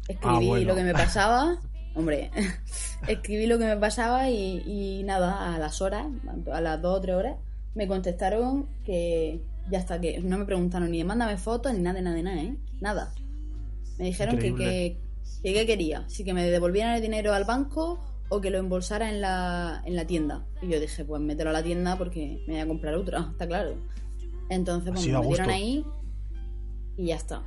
[0.08, 0.66] Escribí Ah, bueno.
[0.66, 1.60] lo que me pasaba.
[1.94, 2.30] Hombre,
[3.08, 6.06] escribí lo que me pasaba y, y nada, a las horas,
[6.52, 7.36] a las dos o tres horas,
[7.74, 12.00] me contestaron que ya está, que no me preguntaron ni de mándame fotos ni nada,
[12.00, 12.56] nada, nada, ¿eh?
[12.80, 13.12] Nada.
[13.98, 15.00] Me dijeron que, que,
[15.42, 19.10] que qué quería, si que me devolvieran el dinero al banco o que lo embolsara
[19.10, 20.46] en la, en la tienda.
[20.62, 23.46] Y yo dije, pues mételo a la tienda porque me voy a comprar otra, está
[23.46, 23.74] claro.
[24.48, 25.84] Entonces, pues Así me metieron ahí
[26.96, 27.42] y ya está.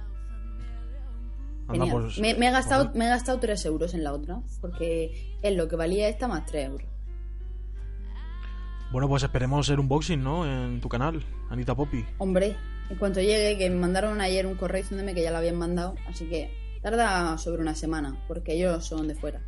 [1.67, 2.02] Anda, Genial.
[2.04, 2.19] pues...
[2.19, 5.56] me, me he gastado, pues- me he gastado 3 euros en la otra, porque es
[5.56, 6.88] lo que valía esta más 3 euros.
[8.91, 10.45] Bueno, pues esperemos el unboxing, ¿no?
[10.45, 12.05] En tu canal, Anita Poppy.
[12.17, 12.55] Hombre,
[12.89, 15.95] en cuanto llegue, que me mandaron ayer un correo diciéndome que ya lo habían mandado,
[16.07, 16.49] así que
[16.83, 19.39] Tarda sobre una semana, porque ellos son de fuera.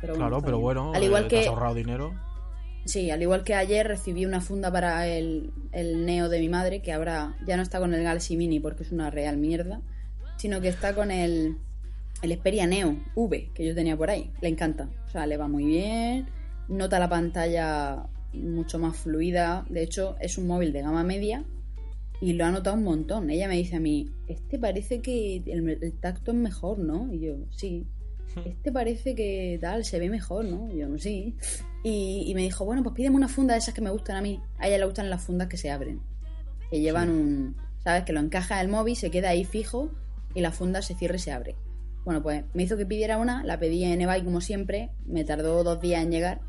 [0.00, 2.14] Pero claro, pero bueno, al igual eh, que has ahorrado dinero.
[2.86, 6.80] Sí, al igual que ayer recibí una funda para el, el Neo de mi madre,
[6.80, 9.82] que ahora ya no está con el Galaxy Mini porque es una real mierda,
[10.38, 11.58] sino que está con el,
[12.22, 14.32] el Xperia Neo V que yo tenía por ahí.
[14.40, 16.30] Le encanta, o sea, le va muy bien,
[16.68, 19.64] nota la pantalla mucho más fluida.
[19.68, 21.44] De hecho, es un móvil de gama media
[22.20, 23.30] y lo ha notado un montón.
[23.30, 27.12] Ella me dice a mí, este parece que el, el tacto es mejor, ¿no?
[27.12, 27.86] Y yo, sí.
[28.44, 30.72] Este parece que tal, se ve mejor, ¿no?
[30.72, 31.34] Y yo, sí.
[31.82, 34.22] Y, y, me dijo, bueno, pues pídeme una funda de esas que me gustan a
[34.22, 34.40] mí.
[34.58, 36.00] A ella le gustan las fundas que se abren.
[36.70, 38.04] Que llevan un, ¿sabes?
[38.04, 39.90] Que lo encaja el móvil, se queda ahí fijo
[40.34, 41.56] y la funda se cierra y se abre.
[42.04, 45.62] Bueno, pues me hizo que pidiera una, la pedí en eBay como siempre, me tardó
[45.64, 46.40] dos días en llegar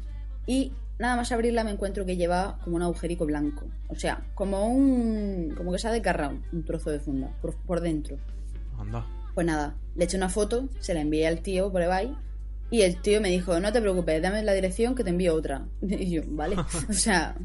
[0.45, 3.65] y nada más abrirla me encuentro que lleva como un agujerico blanco.
[3.87, 5.53] O sea, como un.
[5.57, 8.17] como que se ha desgarrado un trozo de funda por, por dentro.
[8.77, 9.05] Anda.
[9.33, 12.13] Pues nada, le eché una foto, se la envié al tío por eBay
[12.71, 15.65] y el tío me dijo, no te preocupes, dame la dirección que te envío otra.
[15.81, 16.55] Y yo, vale.
[16.89, 17.35] o sea,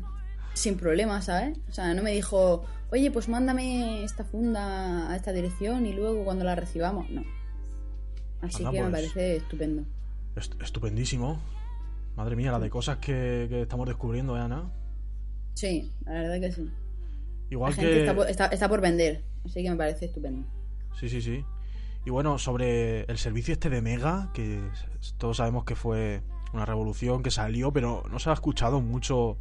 [0.55, 1.59] sin problema, ¿sabes?
[1.69, 6.25] O sea, no me dijo, oye, pues mándame esta funda a esta dirección y luego
[6.25, 7.09] cuando la recibamos.
[7.11, 7.23] No.
[8.43, 9.03] Así Anda, que me pues.
[9.03, 9.85] parece estupendo.
[10.37, 11.41] Est- estupendísimo.
[12.17, 14.71] Madre mía, la de cosas que, que estamos descubriendo, ¿eh, Ana?
[15.55, 16.71] Sí, la verdad que sí.
[17.51, 18.01] Igual La que.
[18.01, 20.47] está por, está- está por vender, así que me parece estupendo.
[20.99, 21.45] Sí, sí, sí.
[22.07, 24.61] Y bueno, sobre el servicio este de Mega, que
[25.19, 26.23] todos sabemos que fue
[26.53, 29.39] una revolución que salió, pero no se ha escuchado mucho,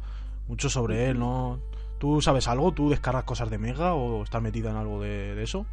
[0.48, 1.60] mucho sobre él, ¿no?
[1.98, 2.72] ¿Tú sabes algo?
[2.72, 5.66] ¿Tú descargas cosas de Mega o estás metida en algo de, de eso?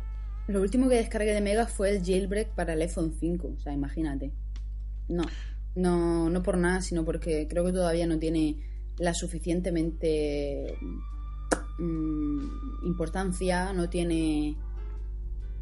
[0.48, 3.74] Lo último que descargué de Mega fue el jailbreak para el iPhone 5, o sea,
[3.74, 4.32] imagínate.
[5.08, 5.24] No,
[5.76, 8.58] no, no por nada, sino porque creo que todavía no tiene
[8.98, 10.78] la suficientemente
[11.80, 14.56] mm, importancia, no tiene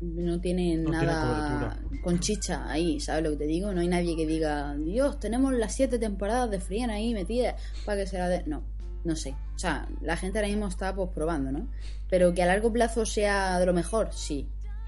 [0.02, 3.74] no tiene No nada con chicha ahí, ¿sabes lo que te digo?
[3.74, 8.02] No hay nadie que diga, Dios, tenemos las siete temporadas de Friend ahí metidas para
[8.02, 8.44] que se la de...
[8.46, 8.64] No,
[9.04, 9.36] no sé.
[9.56, 11.68] O sea, la gente ahora mismo está pues probando, ¿no?
[12.10, 14.48] Pero que a largo plazo sea de lo mejor, sí,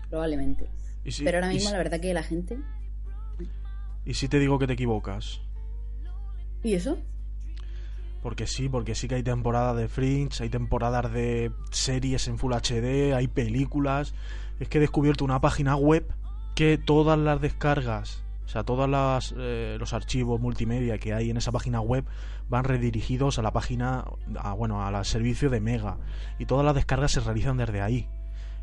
[0.10, 0.70] probablemente.
[1.06, 2.58] Si, Pero ahora mismo si- la verdad que la gente...
[4.06, 5.42] y si te digo que te equivocas.
[6.64, 6.98] ¿Y eso?
[8.22, 12.54] Porque sí, porque sí que hay temporadas de Fringe, hay temporadas de series en Full
[12.54, 14.14] HD, hay películas.
[14.60, 16.14] Es que he descubierto una página web
[16.54, 21.82] que todas las descargas, o sea, todos los archivos multimedia que hay en esa página
[21.82, 22.06] web
[22.50, 24.06] van redirigidos a la página,
[24.38, 25.98] a, bueno, al servicio de Mega.
[26.38, 28.08] Y todas las descargas se realizan desde ahí.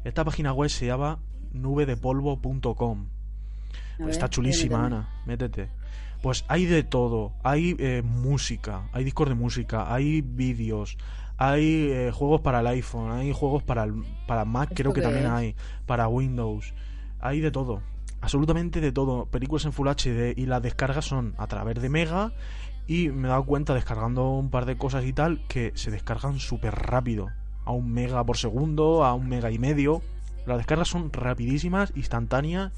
[0.05, 1.18] Esta página web se llama
[1.53, 3.09] nubedepolvo.com.
[3.98, 4.87] Ver, Está chulísima.
[4.87, 5.68] Ana, métete.
[6.22, 7.33] Pues hay de todo.
[7.42, 10.96] Hay eh, música, hay discos de música, hay vídeos,
[11.37, 15.02] hay eh, juegos para el iPhone, hay juegos para, el- para Mac, ¿Esto creo que
[15.02, 15.31] también es?
[15.33, 16.74] hay, para Windows.
[17.20, 17.83] Hay de todo.
[18.20, 19.26] Absolutamente de todo.
[19.26, 22.33] Películas en Full HD y las descargas son a través de Mega.
[22.88, 26.38] Y me he dado cuenta descargando un par de cosas y tal que se descargan
[26.40, 27.28] súper rápido.
[27.64, 30.00] A un mega por segundo, a un mega y medio.
[30.46, 32.72] Las descargas son rapidísimas, instantáneas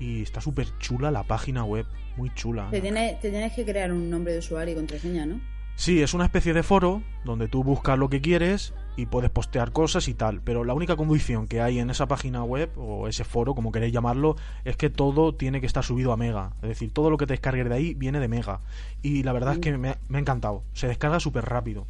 [0.00, 1.86] y está súper chula la página web.
[2.16, 2.68] Muy chula.
[2.70, 5.40] Te, tienes que crear un nombre de usuario y contraseña, ¿no?
[5.76, 9.72] Sí, es una especie de foro donde tú buscas lo que quieres y puedes postear
[9.72, 10.42] cosas y tal.
[10.42, 13.92] Pero la única condición que hay en esa página web o ese foro, como queréis
[13.92, 14.36] llamarlo,
[14.66, 16.52] es que todo tiene que estar subido a Mega.
[16.60, 18.60] Es decir, todo lo que te descargues de ahí viene de Mega.
[19.00, 20.64] Y la verdad es que me, me ha encantado.
[20.74, 21.86] Se descarga súper rápido.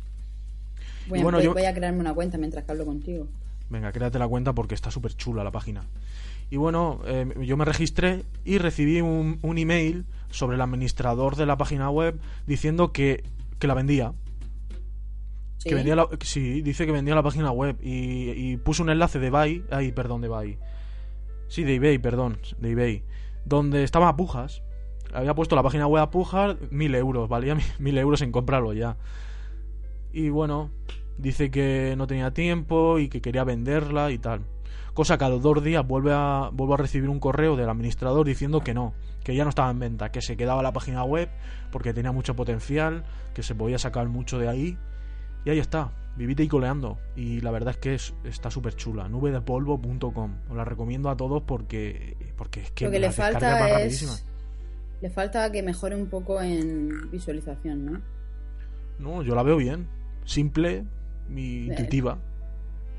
[1.08, 3.26] Voy, Y a, bueno, voy- yo- voy a crearme una cuenta mientras que hablo contigo.
[3.70, 5.84] Venga, créate la cuenta porque está súper chula la página.
[6.50, 11.46] Y bueno, eh, yo me registré y recibí un, un email sobre el administrador de
[11.46, 13.22] la página web diciendo que,
[13.58, 14.12] que la vendía.
[15.58, 15.68] ¿Sí?
[15.68, 19.18] Que vendía la, sí, dice que vendía la página web y, y puso un enlace
[19.18, 20.58] de eBay, ay, perdón, de eBay.
[21.48, 23.04] Sí, de eBay, perdón, de eBay.
[23.44, 24.62] Donde estaba a pujas.
[25.12, 28.72] Había puesto la página web a pujas, mil euros, valía mi- mil euros en comprarlo
[28.72, 28.96] ya.
[30.12, 30.70] Y bueno,
[31.18, 34.42] dice que no tenía tiempo y que quería venderla y tal.
[34.94, 38.26] Cosa que a los dos días vuelve a, vuelvo a recibir un correo del administrador
[38.26, 38.92] diciendo que no,
[39.24, 41.28] que ya no estaba en venta, que se quedaba la página web
[41.70, 44.78] porque tenía mucho potencial, que se podía sacar mucho de ahí.
[45.44, 46.98] Y ahí está, vivite y coleando.
[47.16, 50.32] Y la verdad es que es- está súper chula, nubedepolvo.com.
[50.50, 54.26] Os la recomiendo a todos porque, porque es que Lo que le falta es...
[55.00, 58.00] Le falta que mejore un poco en visualización, ¿no?
[58.98, 59.86] No, yo la veo bien,
[60.26, 60.84] simple
[61.34, 62.18] y intuitiva.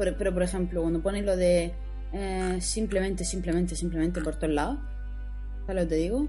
[0.01, 1.73] Pero, pero, por ejemplo, cuando pones lo de
[2.11, 4.79] eh, simplemente, simplemente, simplemente por todos lados,
[5.67, 6.27] ¿sabes lo que te digo?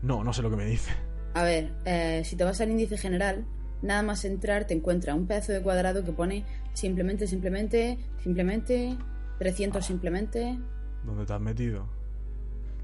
[0.00, 0.90] No, no sé lo que me dice.
[1.34, 3.44] A ver, eh, si te vas al índice general,
[3.82, 8.96] nada más entrar te encuentra un pedazo de cuadrado que pone simplemente, simplemente, simplemente,
[9.38, 10.58] 300 simplemente.
[11.04, 11.88] ¿Dónde te has metido?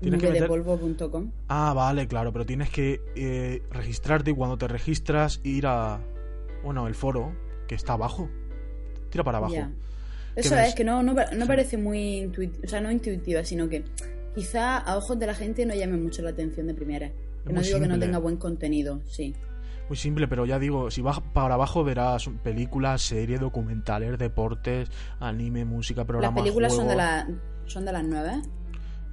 [0.02, 0.50] Tienes que meter...
[1.48, 5.98] Ah, vale, claro, pero tienes que eh, registrarte y cuando te registras ir a...
[6.62, 7.32] Bueno, el foro,
[7.66, 8.28] que está abajo.
[9.08, 9.72] Tira para abajo.
[10.36, 13.84] Eso es que no, no, no parece muy intuitiva, o sea, no intuitiva, sino que
[14.34, 17.10] quizá a ojos de la gente no llame mucho la atención de primera.
[17.46, 19.34] Que no digo que no tenga buen contenido, sí.
[19.88, 25.64] Muy simple, pero ya digo, si vas para abajo verás películas, series, documentales, deportes, anime,
[25.64, 27.28] música, Las programas, películas son de, la,
[27.66, 28.42] son de las nueve.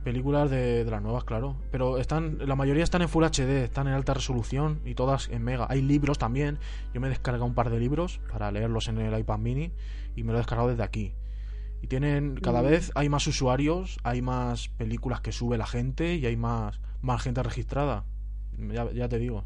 [0.03, 1.55] Películas de, de las nuevas, claro.
[1.71, 5.43] Pero están, la mayoría están en Full HD, están en alta resolución y todas en
[5.43, 5.65] Mega.
[5.69, 6.59] Hay libros también.
[6.93, 9.71] Yo me he descargado un par de libros para leerlos en el iPad mini
[10.15, 11.13] y me lo he descargado desde aquí.
[11.81, 12.65] Y tienen, cada Mm.
[12.65, 17.21] vez hay más usuarios, hay más películas que sube la gente y hay más, más
[17.21, 18.03] gente registrada.
[18.57, 19.43] Ya, ya te digo.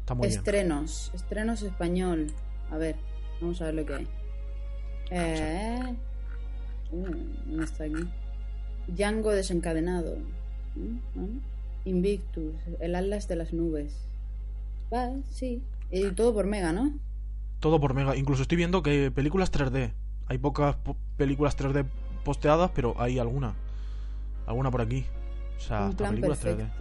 [0.00, 0.38] Está muy bien.
[0.38, 2.26] estrenos, estrenos español.
[2.70, 2.96] A ver,
[3.40, 4.08] vamos a ver lo que hay.
[5.10, 5.94] Eh,
[6.92, 7.94] mm, ¿Dónde está aquí?
[8.88, 10.16] Django desencadenado.
[11.84, 13.94] Invictus, el Atlas de las nubes.
[14.92, 15.62] Va, sí.
[15.90, 16.92] Y todo por Mega, ¿no?
[17.60, 18.16] Todo por Mega.
[18.16, 19.92] Incluso estoy viendo que películas 3D.
[20.26, 21.84] Hay pocas po- películas 3D
[22.24, 23.54] posteadas, pero hay alguna.
[24.46, 25.04] Alguna por aquí.
[25.58, 26.56] O sea, hasta películas 3D.
[26.56, 26.80] perfecto.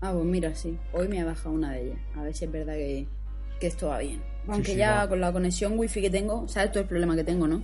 [0.00, 0.78] Ah, pues mira, sí.
[0.92, 1.98] Hoy me ha bajado una de ellas.
[2.16, 3.06] A ver si es verdad que,
[3.60, 4.20] que esto va bien.
[4.46, 5.08] Aunque sí, ya va.
[5.08, 7.62] con la conexión wifi que tengo, ¿sabes todo el problema que tengo, no?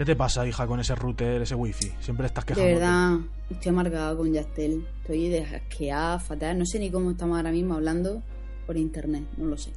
[0.00, 1.92] ¿Qué te pasa, hija, con ese router, ese wifi?
[2.00, 2.72] Siempre estás De quejando.
[2.72, 3.18] verdad,
[3.50, 4.86] estoy amargada con Yastel.
[5.02, 6.58] Estoy desasqueada, fatal.
[6.58, 8.22] No sé ni cómo estamos ahora mismo hablando
[8.66, 9.72] por internet, no lo sé.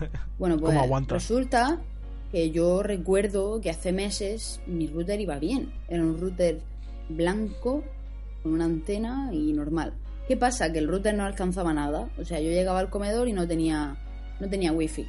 [0.38, 1.22] Bueno, pues ¿Cómo aguantas?
[1.22, 1.78] resulta
[2.32, 5.70] que yo recuerdo que hace meses mi router iba bien.
[5.88, 6.62] Era un router
[7.10, 7.84] blanco
[8.42, 9.92] con una antena y normal.
[10.26, 10.72] ¿Qué pasa?
[10.72, 12.08] Que el router no alcanzaba nada.
[12.16, 13.98] O sea, yo llegaba al comedor y no tenía,
[14.40, 15.04] no tenía wifi.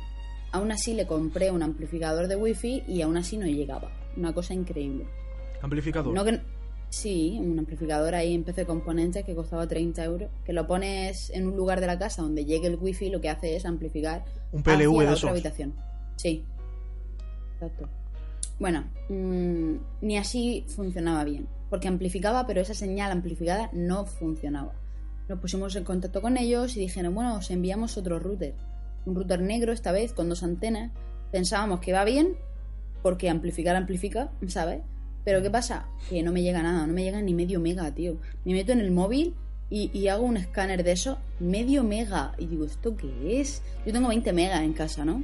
[0.52, 3.90] Aún así le compré un amplificador de wifi y aún así no llegaba.
[4.18, 5.06] Una cosa increíble.
[5.62, 6.14] Amplificador.
[6.14, 6.42] No que...
[6.90, 10.30] Sí, un amplificador ahí en PC Componentes que costaba 30 euros.
[10.46, 13.20] Que lo pones en un lugar de la casa donde llegue el wifi y lo
[13.20, 15.30] que hace es amplificar Un hacia PLV la de otra esos.
[15.30, 15.74] habitación.
[16.16, 16.46] Sí.
[17.56, 17.90] Exacto.
[18.60, 21.48] Bueno, mm, ni así funcionaba bien.
[21.70, 24.74] Porque amplificaba, pero esa señal amplificada no funcionaba.
[25.28, 28.54] Nos pusimos en contacto con ellos y dijeron, bueno, os enviamos otro router.
[29.06, 30.92] Un router negro esta vez con dos antenas.
[31.32, 32.38] Pensábamos que va bien,
[33.02, 34.82] porque amplificar amplifica, ¿sabes?
[35.24, 35.88] Pero ¿qué pasa?
[36.10, 38.18] Que no me llega nada, no me llega ni medio mega, tío.
[38.46, 39.36] Me meto en el móvil
[39.70, 42.34] y, y hago un escáner de eso, medio mega.
[42.38, 43.62] Y digo, ¿esto qué es?
[43.86, 45.24] Yo tengo 20 megas en casa, ¿no?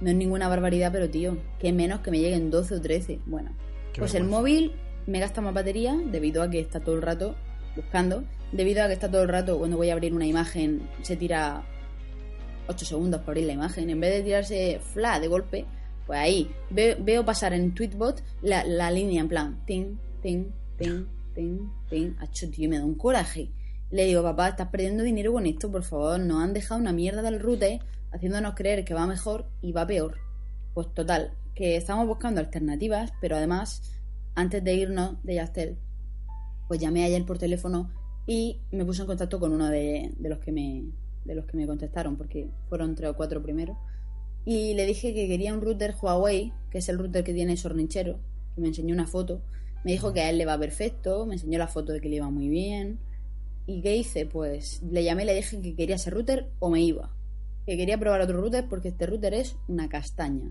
[0.00, 3.20] No es ninguna barbaridad, pero tío, que menos que me lleguen 12 o 13.
[3.26, 3.50] Bueno,
[3.92, 4.72] Qué pues el móvil
[5.06, 7.34] me gasta más batería debido a que está todo el rato
[7.76, 8.24] buscando.
[8.52, 11.62] Debido a que está todo el rato, cuando voy a abrir una imagen, se tira
[12.68, 13.90] 8 segundos para abrir la imagen.
[13.90, 15.66] En vez de tirarse fla de golpe,
[16.10, 20.46] pues ahí ve- veo pasar en Tweetbot la, la línea en plan, ting, ting,
[20.76, 22.14] ting, ting, ting.
[22.18, 23.48] Acho, tío, me da un coraje.
[23.92, 26.18] Le digo, papá, estás perdiendo dinero con esto, por favor.
[26.18, 27.78] Nos han dejado una mierda del router
[28.10, 30.16] haciéndonos creer que va mejor y va peor.
[30.74, 33.80] Pues total, que estamos buscando alternativas, pero además,
[34.34, 35.76] antes de irnos de Yastel,
[36.66, 37.88] pues llamé ayer por teléfono
[38.26, 40.82] y me puse en contacto con uno de los que me
[41.24, 43.78] de los que me contestaron, porque fueron tres o cuatro primero.
[44.50, 48.18] Y le dije que quería un router Huawei, que es el router que tiene Sornichero,
[48.52, 49.42] que me enseñó una foto.
[49.84, 52.16] Me dijo que a él le va perfecto, me enseñó la foto de que le
[52.16, 52.98] iba muy bien.
[53.68, 54.26] ¿Y qué hice?
[54.26, 57.14] Pues le llamé y le dije que quería ese router o me iba.
[57.64, 60.50] Que quería probar otro router porque este router es una castaña.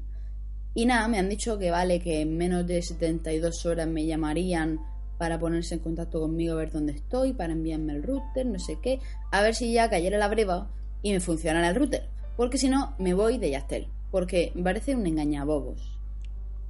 [0.73, 4.79] Y nada, me han dicho que vale, que en menos de 72 horas me llamarían
[5.17, 8.77] para ponerse en contacto conmigo a ver dónde estoy, para enviarme el router, no sé
[8.81, 9.01] qué,
[9.33, 12.18] a ver si ya cayera la breva y me funcionara el router.
[12.39, 13.89] Porque si no, me voy de Yastel.
[14.11, 15.99] Porque me parece un engañabobos.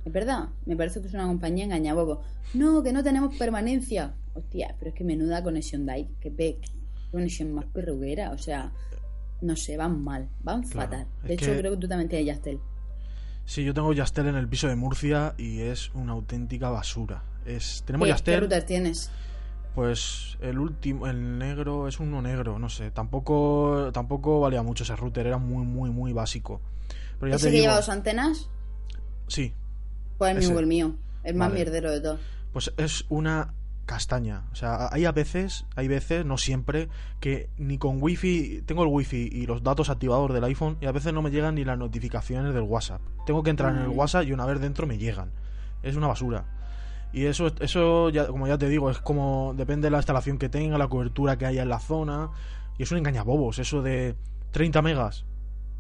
[0.04, 2.26] Es verdad, me parece que es una compañía engañabobos.
[2.56, 4.16] No, que no tenemos permanencia.
[4.34, 6.10] Hostia, pero es que menuda conexión de ahí.
[6.22, 6.58] Que pe-
[7.12, 8.32] conexión más perruguera.
[8.32, 8.72] O sea,
[9.42, 11.08] no sé, van mal, van Claro, fatal.
[11.24, 12.60] De hecho, que- creo que tú también tienes Yastel.
[13.46, 17.22] Sí, yo tengo Yastel en el piso de Murcia y es una auténtica basura.
[17.46, 19.12] Es, tenemos ¿Qué, ¿Qué Yastel, router tienes?
[19.76, 22.92] Pues el último, el negro es uno negro, no sé.
[22.92, 26.62] Tampoco, tampoco valía mucho ese router, era muy, muy, muy básico.
[27.20, 28.50] Pero ya ¿Ese te que digo, lleva dos antenas?
[29.28, 29.54] sí,
[30.18, 30.96] Pues el que el mío.
[31.24, 31.60] El más Vale.
[31.60, 32.20] mierdero de todos.
[32.54, 33.54] pues es una
[33.86, 34.44] castaña.
[34.52, 36.90] O sea, hay a veces, hay veces, no siempre,
[37.20, 40.92] que ni con wifi, tengo el wifi y los datos activados del iPhone y a
[40.92, 43.02] veces no me llegan ni las notificaciones del WhatsApp.
[43.26, 43.88] Tengo que entrar en el.
[43.90, 45.32] WhatsApp y una vez dentro me llegan.
[45.84, 46.46] Es una basura.
[47.12, 50.50] Y eso, eso ya, como ya te digo, es como depende de la instalación que
[50.50, 52.30] tenga, la cobertura que haya en la zona.
[52.78, 54.16] Y es un engañabobos, eso de
[54.52, 55.26] 30 megas.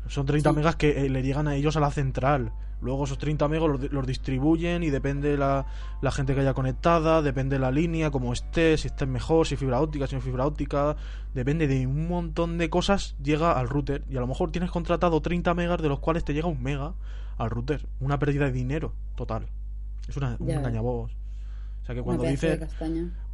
[0.07, 0.55] Son 30 Sí.
[0.55, 2.51] megas que eh, le llegan a ellos a la central.
[2.81, 5.65] Luego esos 30 megas los, los distribuyen y depende la,
[6.01, 9.81] la gente que haya conectada, depende la línea, cómo esté, si esté mejor, si fibra
[9.81, 10.95] óptica, si no fibra óptica,
[11.33, 14.03] depende de un montón de cosas, llega al router.
[14.09, 16.93] Y a lo mejor tienes contratado 30 megas de los cuales te llega un mega
[17.37, 17.85] al router.
[17.99, 19.47] Una pérdida de dinero total.
[20.07, 21.11] Es una, un engañabobos.
[21.81, 22.59] O sea que cuando dice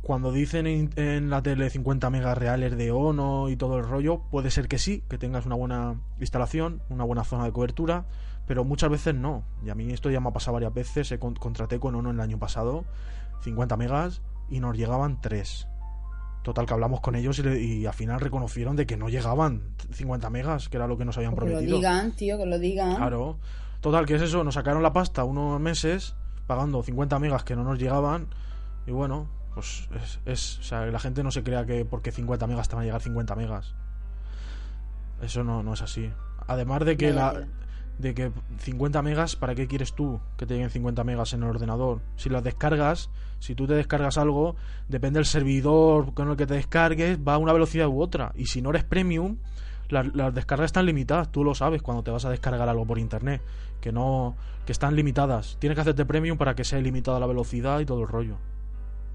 [0.02, 4.22] cuando dicen en, en la tele 50 megas reales de ONO y todo el rollo,
[4.30, 8.06] puede ser que sí, que tengas una buena instalación, una buena zona de cobertura,
[8.48, 9.44] pero muchas veces no.
[9.66, 11.08] Y a mí esto ya me ha pasado varias veces.
[11.08, 12.86] Se con- contraté con ONO el año pasado
[13.42, 15.68] 50 megas y nos llegaban 3.
[16.44, 19.64] Total, que hablamos con ellos y, le- y al final reconocieron de que no llegaban
[19.92, 21.78] 50 megas, que era lo que nos habían Pues que lo prometido.
[21.78, 22.96] digan, tío, que lo digan.
[22.98, 23.40] Claro.
[23.82, 26.16] Total, que es eso, nos sacaron la pasta unos meses
[26.48, 28.28] pagando 50 megas que no nos llegaban
[28.88, 32.46] y bueno, pues es, es- o sea, la gente no se crea que porque 50
[32.48, 33.74] megas te van a llegar 50 megas.
[35.22, 36.12] Eso no, no es así.
[36.48, 37.48] Además de que la
[37.98, 41.50] de que 50 megas, ¿para qué quieres tú que te lleguen 50 megas en el
[41.50, 42.02] ordenador?
[42.18, 44.58] Si las descargas, si tú te descargas algo,
[44.90, 48.34] depende del servidor con el que te descargues, va a una velocidad u otra.
[48.36, 49.38] Y si no eres premium,
[49.90, 53.00] las, las descargas están limitadas, tú lo sabes cuando te vas a descargar algo por
[53.00, 53.42] internet,
[53.82, 55.58] que no que están limitadas.
[55.60, 58.38] Tienes que hacerte premium para que sea ilimitada la velocidad y todo el rollo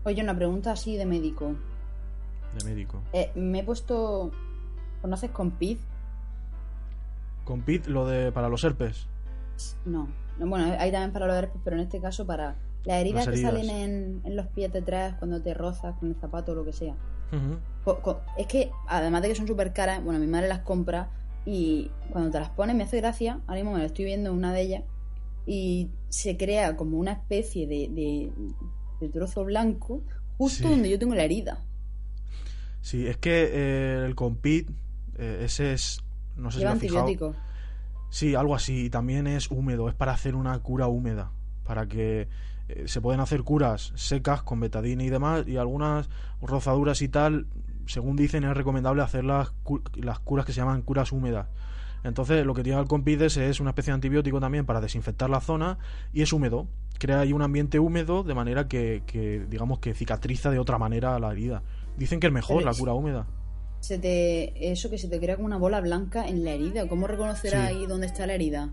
[0.04, 1.54] Oye, una pregunta así de médico.
[2.58, 3.02] de médico.
[3.12, 4.30] Eh, me he puesto.
[5.02, 5.78] ¿Conoces Compid?
[7.44, 9.06] Con PIT lo de para los herpes.
[9.84, 10.08] No.
[10.38, 13.34] No, Bueno, hay también para los herpes, pero en este caso para las heridas, Las
[13.34, 16.64] que salen en, en los pies detrás cuando te rozas con el zapato o lo
[16.64, 16.94] que sea.
[17.30, 17.36] Co-
[18.36, 21.10] Es que, además de que son súper caras, bueno, mi madre las compra
[21.46, 23.40] y cuando te las pones me hace gracia.
[23.46, 24.82] Ahora mismo me la estoy viendo una de ellas
[25.46, 28.30] y se crea como una especie de, de,
[29.00, 30.02] de trozo blanco
[30.38, 30.70] justo Sí.
[30.70, 31.64] donde yo tengo la herida.
[32.82, 34.70] Sí, es que eh, el Compit
[35.18, 36.02] eh, ese es
[36.36, 37.34] no sé Lleva si lo has fijado.
[38.10, 38.86] Sí, algo así.
[38.86, 41.30] Y también es húmedo, es para hacer una cura húmeda.
[41.64, 42.28] Para que
[42.68, 45.46] eh, se pueden hacer curas secas con betadine y demás.
[45.46, 46.08] Y algunas
[46.40, 47.46] rozaduras y tal,
[47.90, 51.46] según dicen, es recomendable hacer las, cu- las curas que se llaman curas húmedas.
[52.04, 55.40] Entonces, lo que tiene el Compides es una especie de antibiótico también para desinfectar la
[55.40, 55.78] zona
[56.12, 56.66] y es húmedo.
[56.98, 61.18] Crea ahí un ambiente húmedo de manera que, que, digamos, que cicatriza de otra manera
[61.18, 61.62] la herida.
[61.98, 63.26] Dicen que es mejor la cura húmeda.
[63.80, 66.86] Se te, eso que se te crea como una bola blanca en la herida.
[66.88, 67.76] ¿Cómo reconocerás Sí.
[67.76, 68.70] ahí dónde está la herida?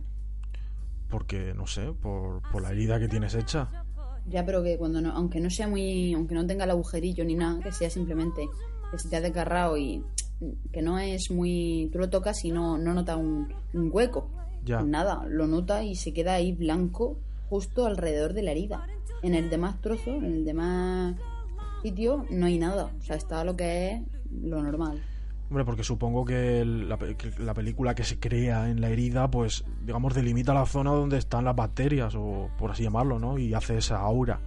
[1.09, 3.69] Porque, no sé, por, por la herida que tienes hecha.
[4.29, 7.35] Ya, pero que cuando no, aunque no sea muy, aunque no tenga el agujerillo ni
[7.35, 8.49] nada, que sea simplemente
[8.91, 10.03] que se te ha desgarrado y
[10.71, 14.29] que no es muy, tú lo tocas y no, no nota un, un hueco.
[14.63, 14.81] Ya.
[14.81, 17.17] Nada, lo nota y se queda ahí blanco
[17.49, 18.85] justo alrededor de la herida.
[19.23, 21.15] En el demás trozo, en el demás
[21.81, 22.91] sitio, no hay nada.
[22.99, 24.01] O sea, está lo que es
[24.43, 25.01] lo normal.
[25.49, 29.31] Hombre, porque supongo que el- la, que la película que se crea en la herida,
[29.31, 33.37] pues, digamos, delimita la zona donde están las bacterias, o por así llamarlo, ¿no?
[33.37, 34.39] Y hace esa aura.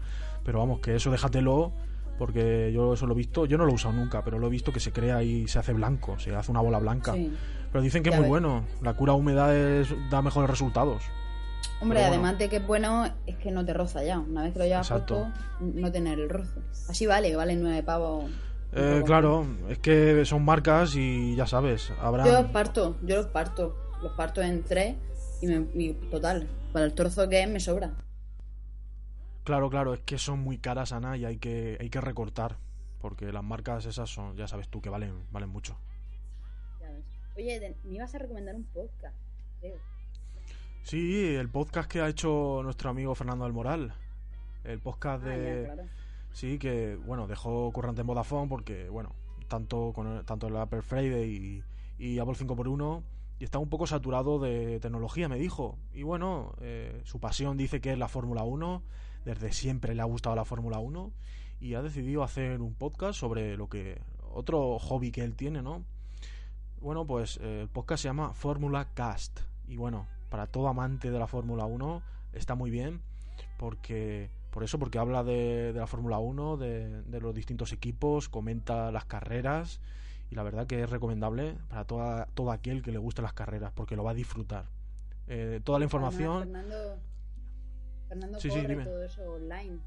[0.45, 1.73] Pero vamos, que eso déjatelo,
[2.21, 4.51] porque yo eso lo he visto, yo no lo he usado nunca, pero lo he
[4.51, 7.15] visto que se crea y se hace blanco, se hace una bola blanca.
[7.15, 7.35] Sí.
[7.73, 8.29] Pero dicen que es muy ves.
[8.29, 11.03] bueno, la cura húmeda es, da mejores resultados.
[11.81, 12.13] Hombre, bueno.
[12.13, 14.19] además de que es bueno, es que no te roza ya.
[14.19, 16.61] Una vez que lo llevas puesto, no tener el roce.
[16.91, 18.31] Así vale, vale nueve pavos.
[18.75, 22.27] Eh, claro, es que son marcas y ya sabes, habrá...
[22.27, 23.75] Yo los parto, yo los parto.
[24.03, 24.95] Los parto en tres
[25.41, 27.93] y, me, y total, para el trozo que es me sobra.
[29.51, 32.57] Claro, claro, es que son muy caras, Ana, y hay que, hay que recortar,
[33.01, 35.77] porque las marcas esas son, ya sabes tú, que valen, valen mucho.
[36.81, 37.05] Ya ves.
[37.37, 39.17] Oye, me ibas a recomendar un podcast,
[39.59, 39.75] creo.
[40.85, 43.93] Sí, el podcast que ha hecho nuestro amigo Fernando del Moral.
[44.63, 45.63] El podcast Ah, de...
[45.67, 45.89] ya, claro.
[46.33, 49.17] Sí, que bueno, dejó currante en Vodafone porque, bueno,
[49.49, 51.65] tanto con el- tanto el Apple Friday
[51.99, 53.03] y, y Apple 5x1
[53.41, 55.77] y está un poco saturado de tecnología, me dijo.
[55.93, 58.83] Y bueno, eh, su pasión dice que es la Fórmula 1,
[59.25, 61.13] desde siempre le ha gustado la Fórmula 1
[61.61, 64.01] y ha decidido hacer un podcast sobre lo que
[64.33, 65.85] otro hobby que él tiene, ¿no?
[66.81, 71.19] Bueno, pues eh, el podcast se llama Fórmula Cast y bueno, para todo amante de
[71.19, 72.03] la Fórmula 1
[72.33, 73.03] está muy bien
[73.59, 78.29] porque por eso, porque habla de, de la Fórmula 1, de, de los distintos equipos,
[78.29, 79.81] comenta las carreras
[80.31, 83.73] y la verdad que es recomendable para toda, todo aquel que le guste las carreras
[83.75, 84.67] porque lo va a disfrutar.
[85.27, 87.03] Eh, toda la Además, información Fernando, Fernando
[88.39, 89.79] Sí, sí, corre todo eso online.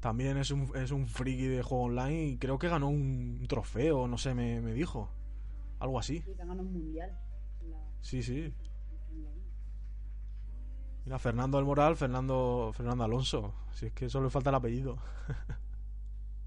[0.00, 4.06] también es un, es un friki de juego online y creo que ganó un trofeo,
[4.08, 5.10] no sé, me, me dijo.
[5.78, 6.20] Algo así.
[6.20, 7.10] Sí, ganó un mundial.
[7.70, 8.52] la- Sí, sí.
[11.06, 13.54] Mira, Fernando del Moral, Fernando, Fernando Alonso.
[13.72, 14.98] Si es que solo le falta el apellido.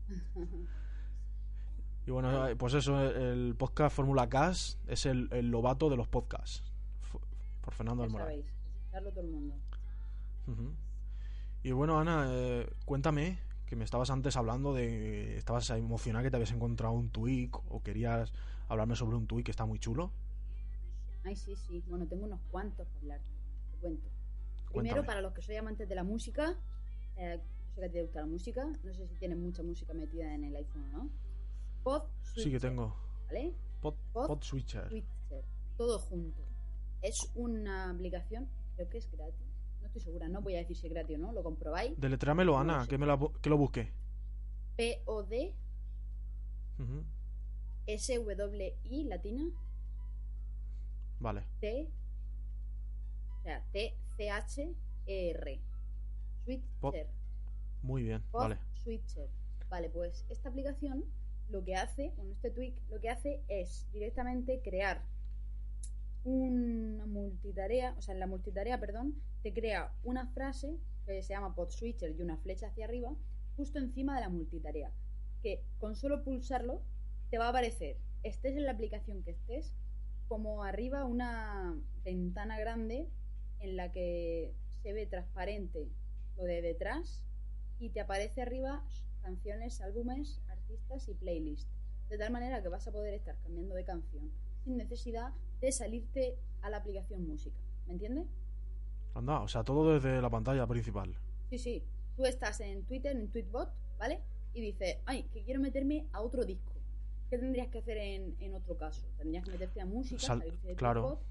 [2.05, 6.07] y bueno, eh, pues eso, el podcast Fórmula Cast es el, el lobato de los
[6.07, 6.63] podcasts.
[7.61, 8.27] Por Fernando Ya del Moral.
[8.27, 8.45] sabéis.
[9.13, 9.55] todo el mundo.
[11.63, 15.37] Y bueno, Ana, eh, cuéntame, que me estabas antes hablando de...
[15.37, 18.33] Estabas emocionada que te habías encontrado un tweet o querías
[18.67, 20.11] hablarme sobre un tweet que está muy chulo.
[21.23, 21.83] Ay, sí, sí.
[21.87, 23.21] Bueno, tengo unos cuantos para hablar.
[23.71, 24.09] Te cuento.
[24.71, 26.57] Primero, para los que sois amantes de la música,
[27.15, 28.65] eh, yo sé que te gusta la música.
[28.83, 31.09] No sé si tienes mucha música metida en el iPhone o no.
[31.83, 32.03] Pod
[32.35, 32.95] Sí que tengo.
[33.27, 33.53] ¿Vale?
[33.81, 34.89] Pod, Pod Pod Switcher.
[34.89, 35.45] Switcher.
[35.77, 36.43] Todo junto.
[37.01, 39.52] Es una aplicación, creo que es gratis.
[39.95, 41.31] Estoy segura, no voy a decir si es gratis o no.
[41.33, 41.93] Lo comprobáis.
[41.99, 42.89] Deletréamelo, No Ana, sé.
[42.89, 43.91] que, me la que lo busque.
[44.75, 45.53] P-O-D
[46.79, 47.03] Ujú.
[47.85, 49.43] S-W-I latina
[51.19, 51.43] Vale.
[51.59, 51.87] T.
[53.39, 55.61] O sea, T-C-H-E-R.
[56.43, 57.07] Switcher.
[57.83, 58.57] Muy bien, vale.
[58.83, 59.29] Switcher.
[59.69, 61.05] Vale, pues esta aplicación
[61.49, 65.03] lo que hace, bueno, este tweak lo que hace es directamente crear
[66.23, 71.55] una multitarea, o sea, en la multitarea, perdón, te crea una frase que se llama
[71.55, 73.13] pod switcher y una flecha hacia arriba,
[73.57, 74.91] justo encima de la multitarea,
[75.41, 76.81] que con solo pulsarlo
[77.29, 79.73] te va a aparecer, estés en la aplicación que estés,
[80.27, 83.09] como arriba una ventana grande
[83.59, 85.89] en la que se ve transparente
[86.37, 87.23] lo de detrás
[87.79, 88.83] y te aparece arriba
[89.21, 91.69] canciones, álbumes, artistas y playlist.
[92.09, 94.31] De tal manera que vas a poder estar cambiando de canción
[94.63, 95.33] sin necesidad
[95.63, 97.57] de salirte a la aplicación música.
[97.87, 98.27] ¿Me entiendes?
[99.15, 101.15] Anda, o sea, todo desde la pantalla principal.
[101.49, 101.83] Sí, sí.
[102.17, 104.21] Tú estás en Twitter, en Tweetbot, ¿vale?
[104.53, 106.73] Y dices, ay, que quiero meterme a otro disco.
[107.29, 109.07] ¿Qué tendrías que hacer en, en otro caso?
[109.17, 111.01] Tendrías que meterte a música, Sal- salirte de claro.
[111.01, 111.25] Tweetbot.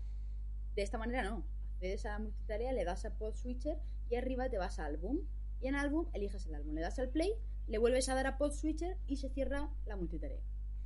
[0.77, 1.45] De esta manera no.
[1.75, 3.79] Accedes a la multitarea, le das a Pod Switcher
[4.09, 5.19] y arriba te vas a álbum.
[5.61, 7.33] Y en álbum eliges el álbum, le das al play,
[7.69, 10.41] le vuelves a dar a Pod Switcher y se cierra la multitarea.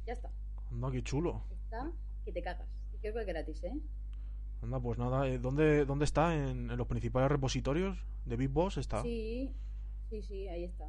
[0.04, 0.32] Ya está.
[0.70, 1.44] Anda, qué chulo.
[1.50, 1.92] Está
[2.24, 2.68] que te cagas.
[3.06, 3.72] Creo que es gratis, ¿eh?
[4.62, 6.34] Anda, pues nada, eh, ¿dónde, dónde está?
[6.34, 9.00] ¿En, en los principales repositorios de Big Boss está?
[9.02, 9.48] Sí,
[10.10, 10.86] sí, sí, ahí está.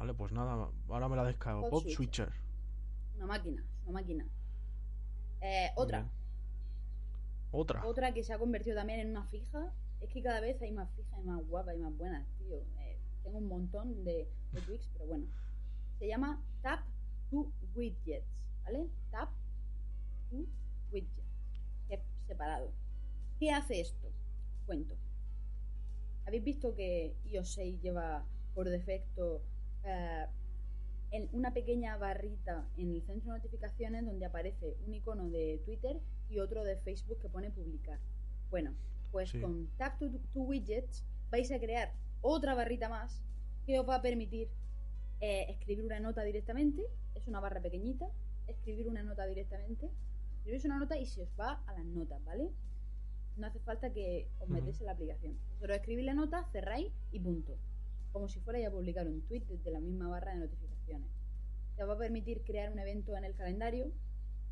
[0.00, 1.70] Vale, pues nada, ahora me la descargo.
[1.70, 1.96] Pod Switcher.
[1.96, 2.32] Switcher.
[3.18, 4.26] Una máquina, una máquina.
[5.42, 6.08] Eh, otra.
[7.52, 7.86] Otra.
[7.86, 9.72] Otra que se ha convertido también en una fija.
[10.00, 12.56] Es que cada vez hay más fijas y más guapas y más buenas, tío.
[12.80, 15.26] Eh, tengo un montón de, de tweaks, pero bueno.
[16.00, 16.80] Se llama Tap
[17.30, 18.26] to Widgets,
[18.64, 18.88] ¿vale?
[19.12, 19.30] Tap
[20.30, 20.44] to
[20.92, 22.70] Es separado.
[23.38, 24.08] ¿Qué hace esto?
[24.66, 24.96] Cuento.
[26.26, 28.24] ¿Habéis visto que iOS 6 lleva
[28.54, 29.42] por defecto
[29.84, 30.26] eh,
[31.12, 36.00] en una pequeña barrita en el centro de notificaciones donde aparece un icono de Twitter
[36.28, 38.00] y otro de Facebook que pone publicar.
[38.50, 38.74] Bueno,
[39.12, 39.40] pues Sí.
[39.40, 43.22] con Tap to, to Widgets vais a crear otra barrita más
[43.64, 44.48] que os va a permitir
[45.20, 46.82] eh, escribir una nota directamente.
[47.14, 48.06] Es una barra pequeñita.
[48.48, 49.90] Escribir una nota directamente.
[50.46, 52.52] Escribís una nota y se os va a las notas, ¿vale?
[53.36, 54.52] No hace falta que os Ujú.
[54.52, 55.36] metéis en la aplicación.
[55.58, 57.58] Solo escribís la nota, cerráis y punto
[58.12, 61.10] como si fuerais a publicar un tweet desde la misma barra de notificaciones.
[61.76, 63.90] Te va a permitir crear un evento en el calendario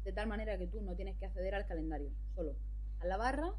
[0.03, 2.57] de tal manera que tú no tienes que acceder al calendario, solo
[2.99, 3.53] a la barra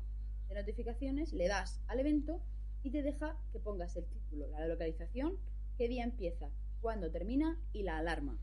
[0.50, 2.42] de notificaciones le das al evento
[2.84, 5.38] y te deja que pongas el título, la localización,
[5.78, 6.50] qué día empieza,
[6.82, 8.38] cuándo termina y la alarma.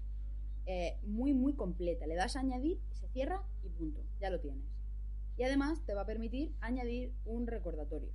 [0.66, 4.64] Eh, muy muy completa, le das a añadir, se cierra y punto, ya lo tienes.
[5.36, 8.10] Y además te va a permitir añadir un recordatorio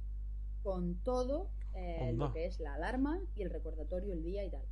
[0.63, 4.63] con todo eh, lo que es la alarma y el recordatorio, el día y tal.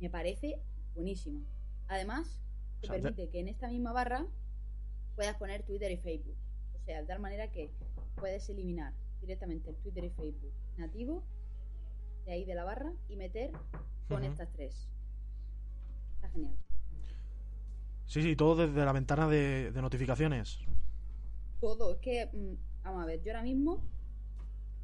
[0.00, 0.60] Me parece
[0.94, 1.40] buenísimo.
[1.88, 2.40] Además,
[2.80, 4.26] te O sea, te- permite que en esta misma barra
[5.14, 6.36] puedas poner Twitter y Facebook.
[6.74, 7.70] O sea, de tal manera que
[8.16, 11.22] puedes eliminar directamente el Twitter y Facebook nativo
[12.26, 13.52] de ahí de la barra y meter
[14.08, 14.88] con estas tres.
[16.16, 16.56] Está genial.
[18.12, 20.58] Sí, sí, todo desde la ventana de, de notificaciones.
[21.60, 21.92] todo.
[21.92, 22.54] Es que, mm,
[22.84, 23.88] vamos a ver, yo ahora mismo,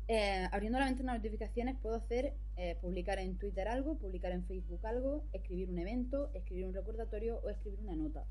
[0.09, 4.45] eh, abriendo la ventana de notificaciones, puedo hacer eh, publicar en Twitter algo, publicar en
[4.47, 8.26] Facebook algo, escribir un evento, escribir un recordatorio o escribir una nota.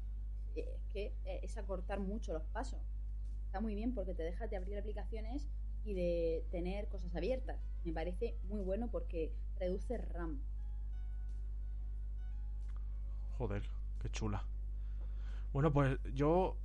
[0.56, 2.82] Eh, Es que eh, es acortar mucho los pasos.
[3.46, 5.48] Está muy bien porque te deja de abrir aplicaciones
[5.84, 7.60] y de tener cosas abiertas.
[7.84, 10.44] Me parece muy bueno porque reduce RAM.
[13.38, 13.64] Joder,
[14.02, 14.48] qué chula.
[15.54, 16.58] Bueno, pues yo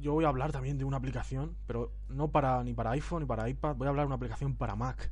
[0.00, 3.26] yo voy a hablar también de una aplicación, pero no para ni para iPhone ni
[3.26, 5.10] para iPad, voy a hablar de una aplicación para Mac.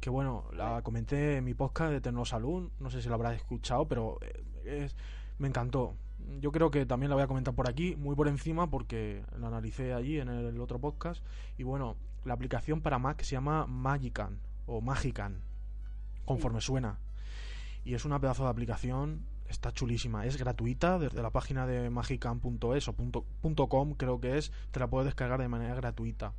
[0.00, 3.86] Que bueno, la comenté en mi podcast de Tecnosalud, no sé si la habrás escuchado,
[3.88, 4.96] pero eh, es,
[5.38, 5.94] me encantó.
[6.40, 9.48] Yo creo que también la voy a comentar por aquí, muy por encima, porque la
[9.48, 11.24] analicé allí en el otro podcast.
[11.58, 15.42] Y bueno, la aplicación para Mac se llama Magican o Magican,
[16.24, 16.98] conforme suena.
[17.84, 22.88] Y es una pedazo de aplicación, está chulísima, es gratuita desde la página de magican.es
[22.88, 23.26] o punto,
[23.96, 26.34] creo que es, te la puedes descargar de manera gratuita.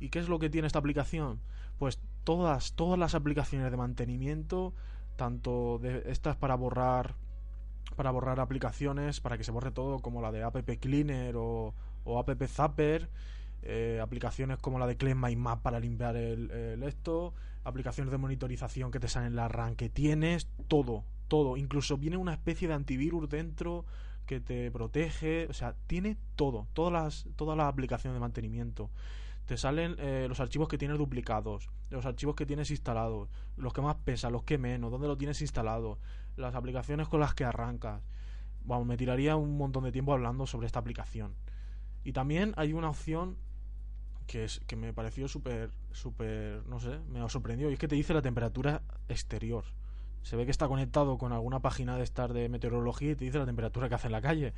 [0.00, 1.40] ¿Y qué es lo que tiene esta aplicación?
[1.78, 4.74] pues todas, todas las aplicaciones de mantenimiento,
[5.16, 7.14] tanto de estas para borrar
[7.96, 12.18] para borrar aplicaciones, para que se borre todo, como la de App Cleaner o, o
[12.18, 13.08] App Zapper,
[13.62, 18.90] eh, aplicaciones como la de Clean My Map para limpiar el, esto, aplicaciones de monitorización
[18.90, 21.56] que te salen la RAM que tienes, todo, todo.
[21.56, 23.84] Incluso viene una especie de antivirus dentro
[24.26, 28.90] que te protege, o sea, tiene todo, todas las, todas las aplicaciones de mantenimiento.
[29.46, 33.82] Te salen eh, los archivos que tienes duplicados, los archivos que tienes instalados, los que
[33.82, 35.98] más pesan, los que menos, dónde lo tienes instalado,
[36.36, 38.02] las aplicaciones con las que arrancas.
[38.64, 41.34] Vamos, me tiraría un montón de tiempo hablando sobre esta aplicación.
[42.04, 43.36] Y también hay una opción
[44.26, 47.68] que, es, que me pareció súper, súper, no sé, me sorprendió.
[47.68, 49.64] Y es que te dice la temperatura exterior.
[50.24, 53.38] Se ve que está conectado con alguna página de estar de meteorología y te dice
[53.38, 54.54] la temperatura que hace en la calle.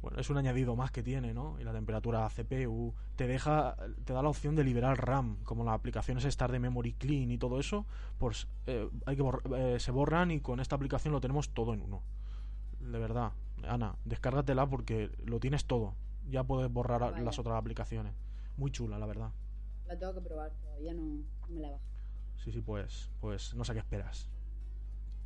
[0.00, 1.60] Bueno, es un añadido más que tiene, ¿no?
[1.60, 5.74] Y la temperatura CPU te deja, te da la opción de liberar RAM, como las
[5.74, 7.84] aplicaciones estar de Memory Clean y todo eso,
[8.18, 9.24] pues eh, hay que
[9.56, 12.02] eh, se borran y con esta aplicación lo tenemos todo en uno.
[12.80, 13.32] De verdad,
[13.68, 15.94] Ana, descárgatela porque lo tienes todo.
[16.30, 18.14] Ya puedes borrar las otras aplicaciones.
[18.56, 19.30] Muy chula, la verdad.
[19.86, 21.84] La tengo que probar, todavía no, no me la bajo.
[22.36, 24.30] Sí, sí, pues, pues no sé qué esperas.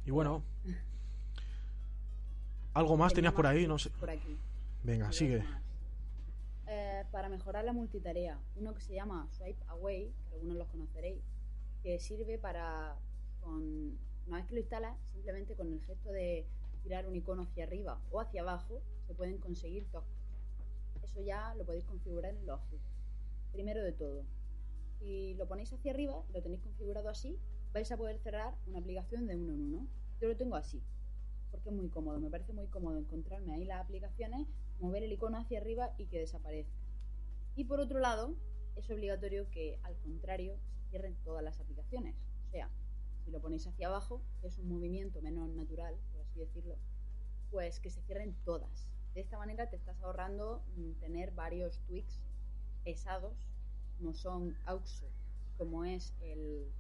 [0.05, 0.43] Y bueno,
[2.75, 3.91] algo más tenías por ahí, no sé.
[3.91, 4.37] Por aquí.
[4.83, 5.45] Venga, sigue.
[6.67, 11.23] Eh, para mejorar la multitarea, uno que se llama Swipe Away, que algunos los conoceréis,
[11.83, 12.97] que sirve para,
[13.41, 16.47] con, una vez que lo instalas, simplemente con el gesto de
[16.83, 20.05] tirar un icono hacia arriba o hacia abajo, se pueden conseguir dos.
[21.03, 22.81] Eso ya lo podéis configurar en los ajustes.
[23.53, 24.25] Primero de todo,
[25.01, 27.39] si lo ponéis hacia arriba lo tenéis configurado así,
[27.73, 29.87] vais a poder cerrar una aplicación de uno en uno.
[30.21, 30.83] Yo lo tengo así,
[31.51, 32.19] porque es muy cómodo.
[32.21, 34.49] Me parece muy cómodo encontrarme ahí las aplicaciones,
[34.81, 36.79] mover el icono hacia arriba y que desaparezca.
[37.57, 38.35] Y por otro lado,
[38.77, 42.17] es obligatorio que al contrario se cierren todas las aplicaciones.
[42.49, 42.71] O sea,
[43.25, 46.77] si lo ponéis hacia abajo, que es un movimiento menos natural, por así decirlo,
[47.51, 48.89] pues que se cierren todas.
[49.15, 52.21] De esta manera te estás ahorrando mm, tener varios tweaks
[52.85, 53.49] pesados,
[53.99, 55.07] como son AUXO,
[55.59, 56.73] como es el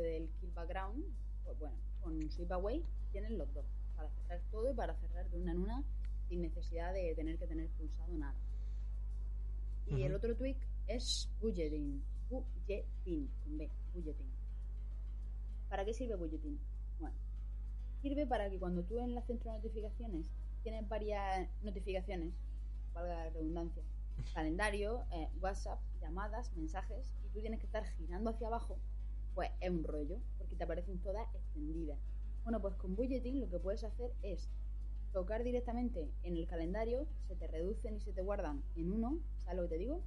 [0.00, 1.04] del Kill Background,
[1.44, 3.64] pues bueno, con Sweep Away tienen los dos,
[3.96, 5.84] para cerrar todo y para cerrar de una en una
[6.28, 8.36] sin necesidad de tener que tener pulsado nada.
[9.86, 14.30] Y el otro tweak es budgeting, budgeting, con B, budgeting.
[15.68, 16.58] ¿Para qué sirve budgeting?
[17.00, 17.16] Bueno,
[18.00, 20.30] sirve para que cuando tú en la centro de notificaciones
[20.62, 22.32] tienes varias notificaciones,
[22.94, 23.82] valga la redundancia,
[24.34, 28.78] calendario, eh, WhatsApp, llamadas, mensajes, y tú tienes que estar girando hacia abajo
[29.40, 31.98] pues es un rollo, porque te aparecen todas extendidas.
[32.42, 34.50] Bueno, pues con Budgeting lo que puedes hacer es
[35.14, 39.56] tocar directamente en el calendario, se te reducen y se te guardan en uno, ¿sabes
[39.56, 40.02] lo que te digo?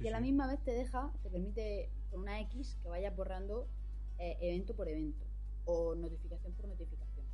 [0.00, 3.68] y a la misma vez te deja, te permite con una X que vaya borrando
[4.18, 5.26] eh, evento por evento
[5.66, 7.26] o notificación por notificación.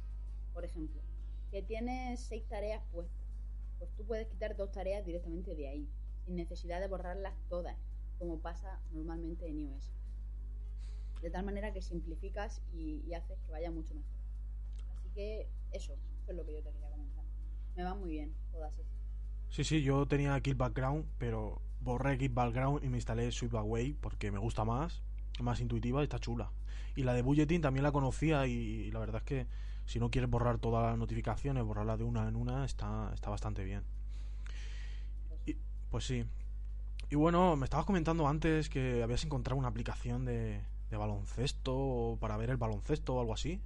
[0.53, 1.01] Por ejemplo,
[1.53, 3.29] que tienes seis tareas puestas,
[3.79, 5.89] pues tú puedes quitar dos tareas directamente de ahí,
[6.25, 7.77] sin necesidad de borrarlas todas,
[8.19, 9.98] como pasa normalmente en iOS
[11.23, 14.11] de tal manera que simplificas y, haces que vaya mucho mejor.
[14.97, 15.95] Así que eso,
[16.27, 17.25] es lo que yo te quería comentar.
[17.77, 18.93] Me van muy bien todas esas.
[19.51, 23.95] Sí, sí, yo tenía Kill Background, pero borré Kill Background y me instalé Sweep Away
[23.95, 25.03] porque me gusta más,
[25.41, 26.53] más intuitiva y está chula.
[26.97, 29.47] Y la de Bulletin también la conocía y, la verdad es que
[29.87, 33.65] si no quieres borrar todas las notificaciones, borrarla de una en una está, está bastante
[33.65, 33.85] bien.
[35.47, 35.57] Y,
[35.91, 36.25] pues sí.
[37.11, 40.61] Y bueno, me estabas comentando antes que habías encontrado una aplicación de,
[40.91, 43.61] de baloncesto o para ver el baloncesto o algo así.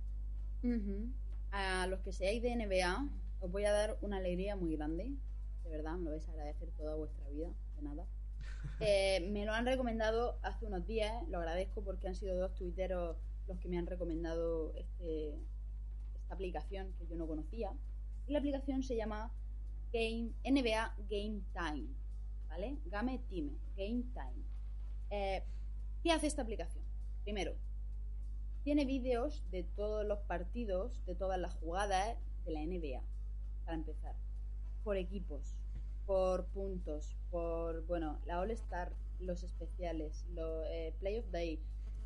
[1.50, 3.08] A los que seáis de NBA,
[3.40, 5.12] os voy a dar una alegría muy grande.
[5.64, 8.06] De verdad, me lo vais a agradecer toda vuestra vida, de nada.
[8.80, 13.16] Eh, me lo han recomendado hace unos días, lo agradezco porque han sido dos tuiteros
[13.46, 15.34] los que me han recomendado este,
[16.14, 17.72] esta aplicación que yo no conocía.
[18.26, 19.32] Y la aplicación se llama
[19.92, 21.88] Game, NBA Game Time,
[22.48, 22.78] ¿vale?
[22.86, 24.44] Game Time, Game Time.
[25.10, 25.42] Eh,
[26.02, 26.81] ¿Qué hace esta aplicación?
[27.24, 27.54] Primero,
[28.64, 33.00] tiene vídeos de todos los partidos, de todas las jugadas de la NBA,
[33.64, 34.16] para empezar.
[34.82, 35.54] Por equipos,
[36.04, 41.60] por puntos, por, bueno, la All Star, los especiales, los eh, Play of Day,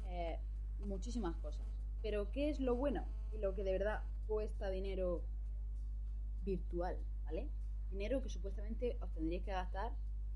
[0.09, 0.39] eh,
[0.81, 1.67] muchísimas cosas.
[2.03, 3.07] Pero, ¿qué es lo bueno?
[3.33, 5.23] Y lo que de verdad cuesta dinero
[6.45, 7.49] virtual, ¿vale?
[7.91, 9.93] Dinero que supuestamente os tendríais que gastar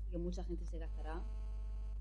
[0.07, 1.21] y que mucha gente se gastará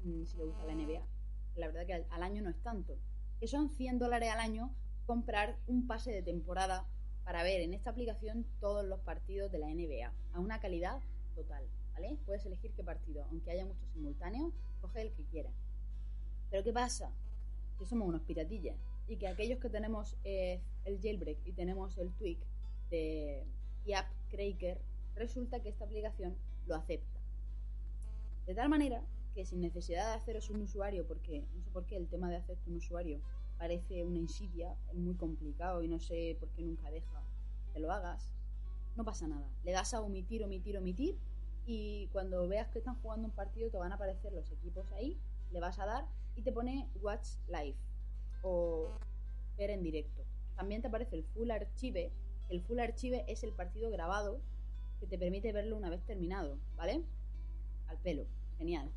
[0.02, 1.19] mm, si le gusta la NBA
[1.56, 2.98] la verdad que al, año no es tanto,
[3.38, 4.74] que son 100 dólares al año
[5.06, 6.86] comprar un pase de temporada
[7.24, 11.00] para ver en esta aplicación todos los partidos de la NBA a una calidad
[11.34, 12.18] total, ¿vale?
[12.26, 15.54] Puedes elegir qué partido, aunque haya muchos simultáneos, coge el que quieras.
[16.50, 17.12] Pero ¿qué pasa?
[17.78, 18.76] Que somos unos piratillas
[19.08, 22.38] y que aquellos que tenemos eh, el jailbreak y tenemos el tweak
[22.90, 23.44] de
[24.30, 24.80] Cracker,
[25.14, 26.36] resulta que esta aplicación
[26.66, 27.20] lo acepta.
[28.46, 29.02] De tal manera
[29.34, 32.36] que sin necesidad de haceros un usuario, porque no sé por qué el tema de
[32.36, 33.20] hacerte un usuario
[33.58, 37.22] parece una insidia, es muy complicado y no sé por qué nunca deja
[37.72, 38.32] que lo hagas,
[38.96, 39.48] no pasa nada.
[39.64, 41.18] Le das a omitir, omitir, omitir
[41.66, 45.18] y cuando veas que están jugando un partido te van a aparecer los equipos ahí,
[45.52, 47.76] le vas a dar y te pone Watch Live
[48.42, 48.88] o
[49.56, 50.24] ver en directo.
[50.56, 52.10] También te aparece el Full Archive,
[52.48, 54.40] el Full Archive es el partido grabado
[54.98, 57.02] que te permite verlo una vez terminado, ¿vale?
[57.88, 58.26] Al pelo,
[58.58, 58.90] genial.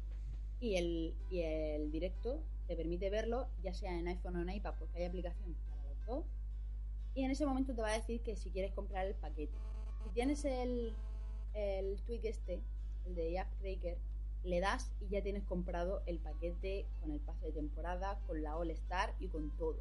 [0.63, 4.75] Y el, y el directo te permite verlo ya sea en iPhone o en iPad
[4.79, 6.25] porque hay aplicación para los dos.
[7.15, 9.53] Y en ese momento te va a decir que si quieres comprar el paquete.
[10.05, 10.93] Si tienes el,
[11.53, 12.61] el tweak este,
[13.05, 13.97] el de App Cracker,
[14.45, 18.55] le das y ya tienes comprado el paquete con el pase de temporada, con la
[18.55, 19.75] All Star y con todo.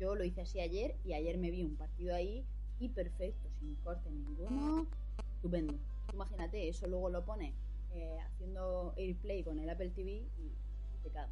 [0.00, 2.44] Yo lo hice así ayer y ayer me vi un partido ahí
[2.80, 4.88] y perfecto, sin corte ninguno,
[5.36, 5.74] estupendo.
[6.12, 7.54] Imagínate, eso luego lo pone
[7.94, 10.52] eh, haciendo AirPlay con el Apple TV y
[11.02, 11.28] pecado.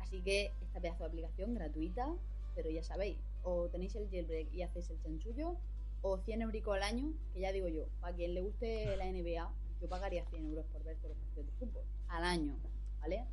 [0.00, 2.14] Así que esta pedazo de aplicación gratuita,
[2.54, 5.56] pero ya sabéis, o tenéis el jailbreak y hacéis el chanchullo,
[6.02, 9.52] o 100 euros al año, que ya digo yo, para quien le guste la NBA,
[9.80, 12.56] yo pagaría 100 euros por ver todos los partidos de fútbol, al año,
[13.00, 13.26] ¿vale?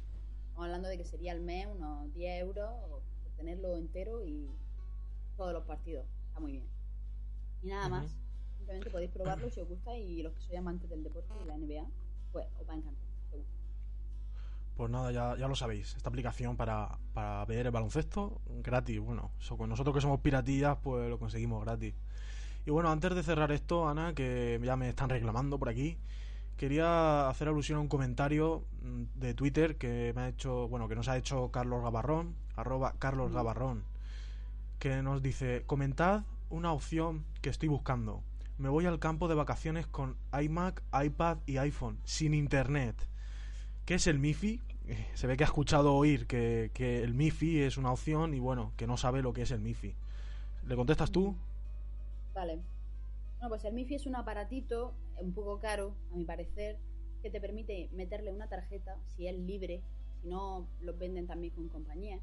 [0.48, 4.50] Estamos hablando de que sería al mes unos 10 euros por tenerlo entero y
[5.38, 6.68] todos los partidos, está muy bien.
[7.62, 8.16] Y nada más,
[8.64, 11.58] simplemente podéis probarlo si os gusta y los que sois amantes del deporte y la
[11.58, 11.86] NBA,
[12.32, 13.04] pues os va a encantar.
[14.76, 15.96] Pues nada, ya, ya lo sabéis.
[15.96, 19.00] Esta aplicación para, para ver el baloncesto gratis.
[19.00, 21.94] Bueno, eso, con nosotros que somos piratillas, pues lo conseguimos gratis.
[22.66, 25.98] Y bueno, antes de cerrar esto, Ana, que ya me están reclamando por aquí,
[26.58, 30.96] quería hacer alusión a un comentario mm, de Twitter que me ha hecho, bueno, que
[30.96, 33.32] nos ha hecho Carlos Gabarrón, arroba Carlos.
[33.32, 33.84] Gabarrón,
[34.80, 38.24] que nos dice, comentad una opción que estoy buscando.
[38.58, 42.96] Me voy al campo de vacaciones con iMac, iPad y iPhone, sin internet.
[43.86, 44.62] ¿Qué es el MIFI?
[44.88, 46.70] Eh, se ve que ha escuchado oír que,
[47.04, 49.96] el MIFI es una opción y bueno, que no sabe lo que es el MIFI.
[50.68, 51.36] ¿Le contestas tú?
[52.36, 52.60] Vale.
[53.40, 56.78] Bueno, pues el MIFI es un aparatito un poco caro, a mi parecer,
[57.24, 59.82] que te permite meterle una tarjeta, si es libre,
[60.22, 62.20] si no, los venden también con compañía.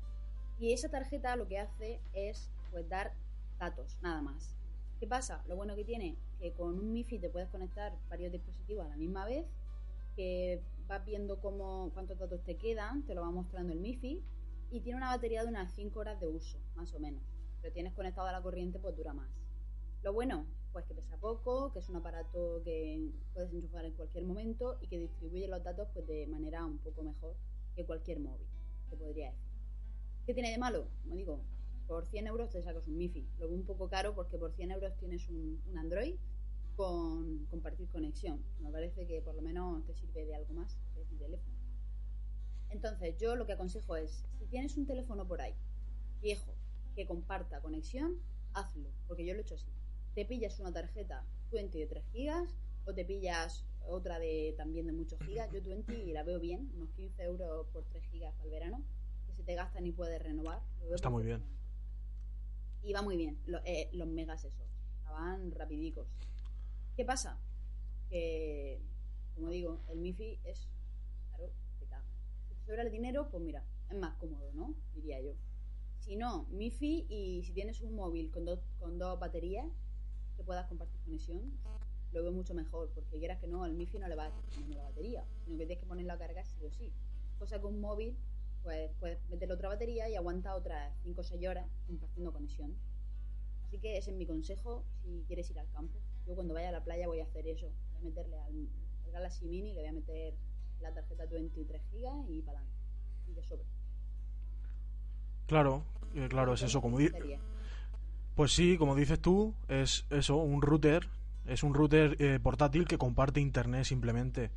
[0.60, 3.12] Y esa tarjeta lo que hace es pues dar
[3.58, 4.54] datos, nada más.
[5.00, 5.42] ¿Qué pasa?
[5.48, 8.98] Lo bueno que tiene que con un MIFI te puedes conectar varios dispositivos a la
[8.98, 9.46] misma vez
[10.14, 14.22] que vas viendo cómo, cuántos datos te quedan, te lo va mostrando el MIFI
[14.70, 17.22] y tiene una batería de unas 5 horas de uso, más o menos.
[17.62, 19.30] Pero tienes conectado a la corriente, pues dura más.
[20.02, 24.24] Lo bueno, pues que pesa poco, que es un aparato que puedes enchufar en cualquier
[24.26, 27.36] momento y que distribuye los datos pues de manera un poco mejor
[27.74, 28.46] que cualquier móvil,
[28.90, 29.48] te podría decir.
[30.26, 30.88] ¿Qué tiene de malo?
[31.04, 31.40] Como digo,
[31.90, 33.26] por 100 euros te sacas un MIFI.
[33.40, 36.14] Lo veo un poco caro porque por 100 euros tienes un, un Android
[36.76, 38.40] con compartir conexión.
[38.60, 41.56] Me parece que por lo menos te sirve de algo más que tu teléfono.
[42.68, 45.52] Entonces, yo lo que aconsejo es, si tienes un teléfono por ahí,
[46.22, 46.54] viejo,
[46.94, 48.20] que comparta conexión,
[48.54, 49.72] hazlo, porque yo lo he hecho así.
[50.14, 54.92] Te pillas una tarjeta 20 de 3 gigas o te pillas otra de también de
[54.92, 55.50] muchos gigas.
[55.50, 58.84] Yo 20 y la veo bien, unos 15 euros por 3 gigas para el verano,
[59.26, 60.62] que se te gastan y puedes renovar.
[60.94, 61.42] Está muy bien.
[62.82, 64.66] Y va muy bien, eh, los megas esos,
[65.04, 66.08] van rapidicos.
[66.96, 67.38] ¿Qué pasa?
[68.08, 68.80] Que,
[69.34, 70.68] como digo, el MIFI es,
[71.28, 72.04] claro, te caga.
[72.48, 74.74] Si te sobra el dinero, pues mira, es más cómodo, ¿no?
[74.94, 75.34] Diría yo.
[75.98, 79.66] Si no, MIFI y si tienes un móvil con, dos con dos baterías
[80.36, 81.58] que puedas compartir conexión,
[82.12, 84.32] lo veo mucho mejor, porque quieras que no, al MIFI no le va a
[84.68, 86.92] la batería, sino que tienes que ponerlo a cargar sí o sí.
[87.38, 88.16] Cosa que un móvil,
[88.62, 92.76] pues puedes meterle otra batería y aguanta otras 5 o 6 horas compartiendo conexión.
[93.66, 95.98] Así que ese es mi consejo si quieres ir al campo.
[96.26, 97.70] Yo cuando vaya a la playa voy a hacer eso.
[97.92, 98.68] Voy a meterle al,
[99.12, 100.34] Galaxy Mini, le voy a meter
[100.80, 102.82] la tarjeta 23 GB y para adelante.
[103.28, 103.64] Y de sobre.
[105.46, 105.82] Claro,
[106.14, 106.98] eh, claro, es eso, como.
[108.36, 111.08] Pues sí, como dices tú, es eso, un router,
[111.46, 114.50] es un router eh, portátil que comparte internet simplemente.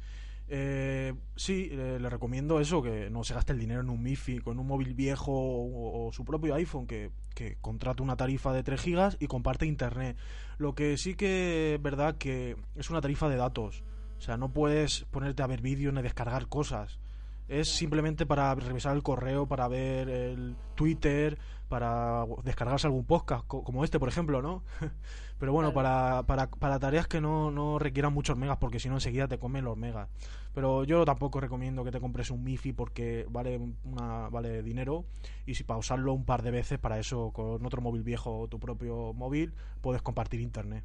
[0.47, 4.59] Eh, sí, le recomiendo eso, que no se gaste el dinero en un MIFI, con
[4.59, 9.17] un móvil viejo o, su propio iPhone, que, que contrate una tarifa de 3 gigas
[9.19, 10.17] y comparte internet.
[10.57, 13.83] Lo que sí que es verdad que es una tarifa de datos.
[14.17, 16.99] O sea, no puedes ponerte a ver vídeos ni descargar cosas.
[17.47, 21.37] Es simplemente para revisar el correo, para ver el Twitter,
[21.67, 24.63] para descargarse algún podcast, como este, por ejemplo, ¿no?
[25.39, 28.95] Pero bueno, para, para, para, tareas que no, no requieran muchos megas, porque si no
[28.95, 30.07] enseguida te comen los megas.
[30.53, 35.05] Pero yo tampoco recomiendo que te compres un MIFI porque vale, una, vale dinero
[35.45, 38.47] y si para usarlo un par de veces, para eso con otro móvil viejo o
[38.47, 40.83] tu propio móvil, puedes compartir internet.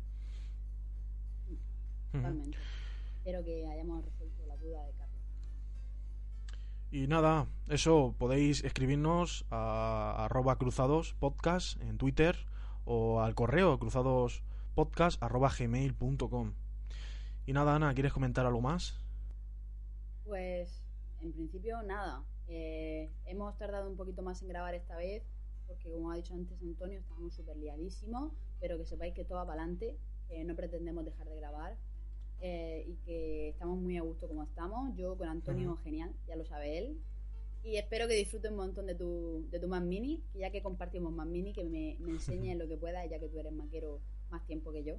[2.13, 2.57] Totalmente.
[3.19, 5.08] Espero que hayamos resuelto la duda de Carlos.
[6.91, 12.35] Y nada, eso podéis escribirnos a arroba cruzados podcast en Twitter
[12.87, 14.43] o al correo cruzados
[14.75, 16.55] podcast arroba gmail.com.
[17.45, 18.99] Y nada, Ana, ¿quieres comentar algo más?
[20.25, 20.83] Pues
[21.21, 22.25] en principio nada.
[22.47, 25.23] Eh, hemos tardado un poquito más en grabar esta vez
[25.69, 29.47] porque como ha dicho antes Antonio, estábamos súper liadísimos, pero que sepáis que todo va
[29.47, 31.77] para adelante, que no pretendemos dejar de grabar
[32.41, 34.95] eh, y que estamos muy a gusto como estamos.
[34.97, 37.01] Yo con Antonio, genial, ya lo sabe él.
[37.63, 40.63] Y espero que disfrute un montón de tu, de tu Mac Mini, que ya que
[40.63, 44.01] compartimos Mac Mini, que me, me enseñes lo que pueda, ya que tú eres maquero
[44.31, 44.95] más tiempo que yo.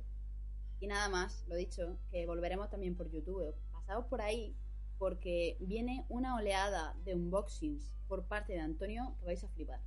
[0.79, 3.53] Y nada más, lo dicho, que volveremos también por YouTube.
[3.71, 4.55] Pasados por ahí,
[4.97, 9.79] porque viene una oleada de unboxings por parte de Antonio que vais a flipar.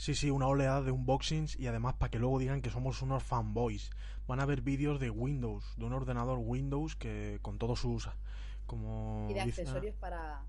[0.00, 3.22] Sí, sí, una oleada de unboxings y además para que luego digan que somos unos
[3.22, 3.90] fanboys.
[4.26, 8.08] Van a ver vídeos de Windows, de un ordenador Windows que con todos sus
[8.64, 10.40] como y de accesorios para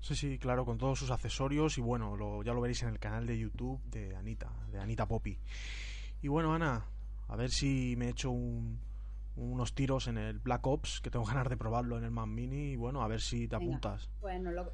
[0.00, 2.98] Sí, sí, claro, con todos sus accesorios y bueno, lo, ya lo veréis en el
[2.98, 5.38] canal de YouTube de Anita, de Anita Poppy.
[6.20, 6.86] Y bueno, Ana,
[7.28, 8.80] a ver si me echo un,
[9.36, 12.72] unos tiros en el Black Ops, que tengo ganas de probarlo en el Mac Mini
[12.72, 14.10] y bueno, a ver si te apuntas.
[14.20, 14.72] Bueno, lo,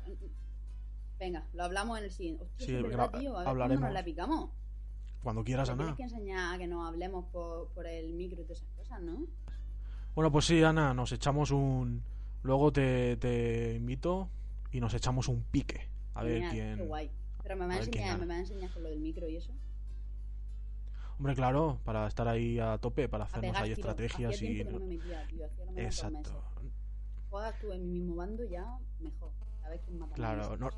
[1.21, 2.45] Venga, lo hablamos en el siguiente.
[2.45, 3.37] Hostia, sí, verdad, tío.
[3.37, 3.85] A ver hablaremos.
[3.85, 4.51] nos la picamos.
[5.23, 5.95] Cuando quieras, Ana.
[5.95, 9.03] Tienes que enseñar a que nos hablemos por, por el micro y todas esas cosas,
[9.03, 9.27] ¿no?
[10.15, 12.03] Bueno, pues sí, Ana, nos echamos un.
[12.43, 14.31] Luego te, te invito
[14.73, 15.89] y nos echamos un pique.
[16.15, 16.79] A ver quién.
[16.79, 17.11] Qué guay.
[17.43, 19.53] Pero me va, a enseñar, me va a enseñar con lo del micro y eso.
[21.19, 23.91] Hombre, claro, para estar ahí a tope, para hacernos pegar ahí tiro.
[23.91, 24.57] estrategias Hacía y.
[24.57, 25.45] que no me metía, tío.
[25.45, 26.25] Hacía lo menos dos meses.
[26.25, 26.45] Exacto.
[27.29, 29.33] Juegas tú en mi mismo bando ya, mejor.
[29.63, 30.71] A ver quién mata Claro, no,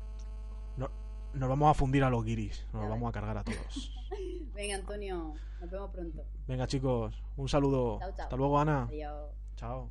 [0.77, 0.89] no,
[1.33, 3.91] nos vamos a fundir a los guiris, nos vamos a cargar a todos.
[4.53, 6.23] Venga, Antonio, nos vemos pronto.
[6.47, 7.99] Venga, chicos, un saludo.
[7.99, 8.23] Chao, chao.
[8.23, 8.83] Hasta luego, Ana.
[8.83, 9.31] Adiós.
[9.55, 9.89] Chao.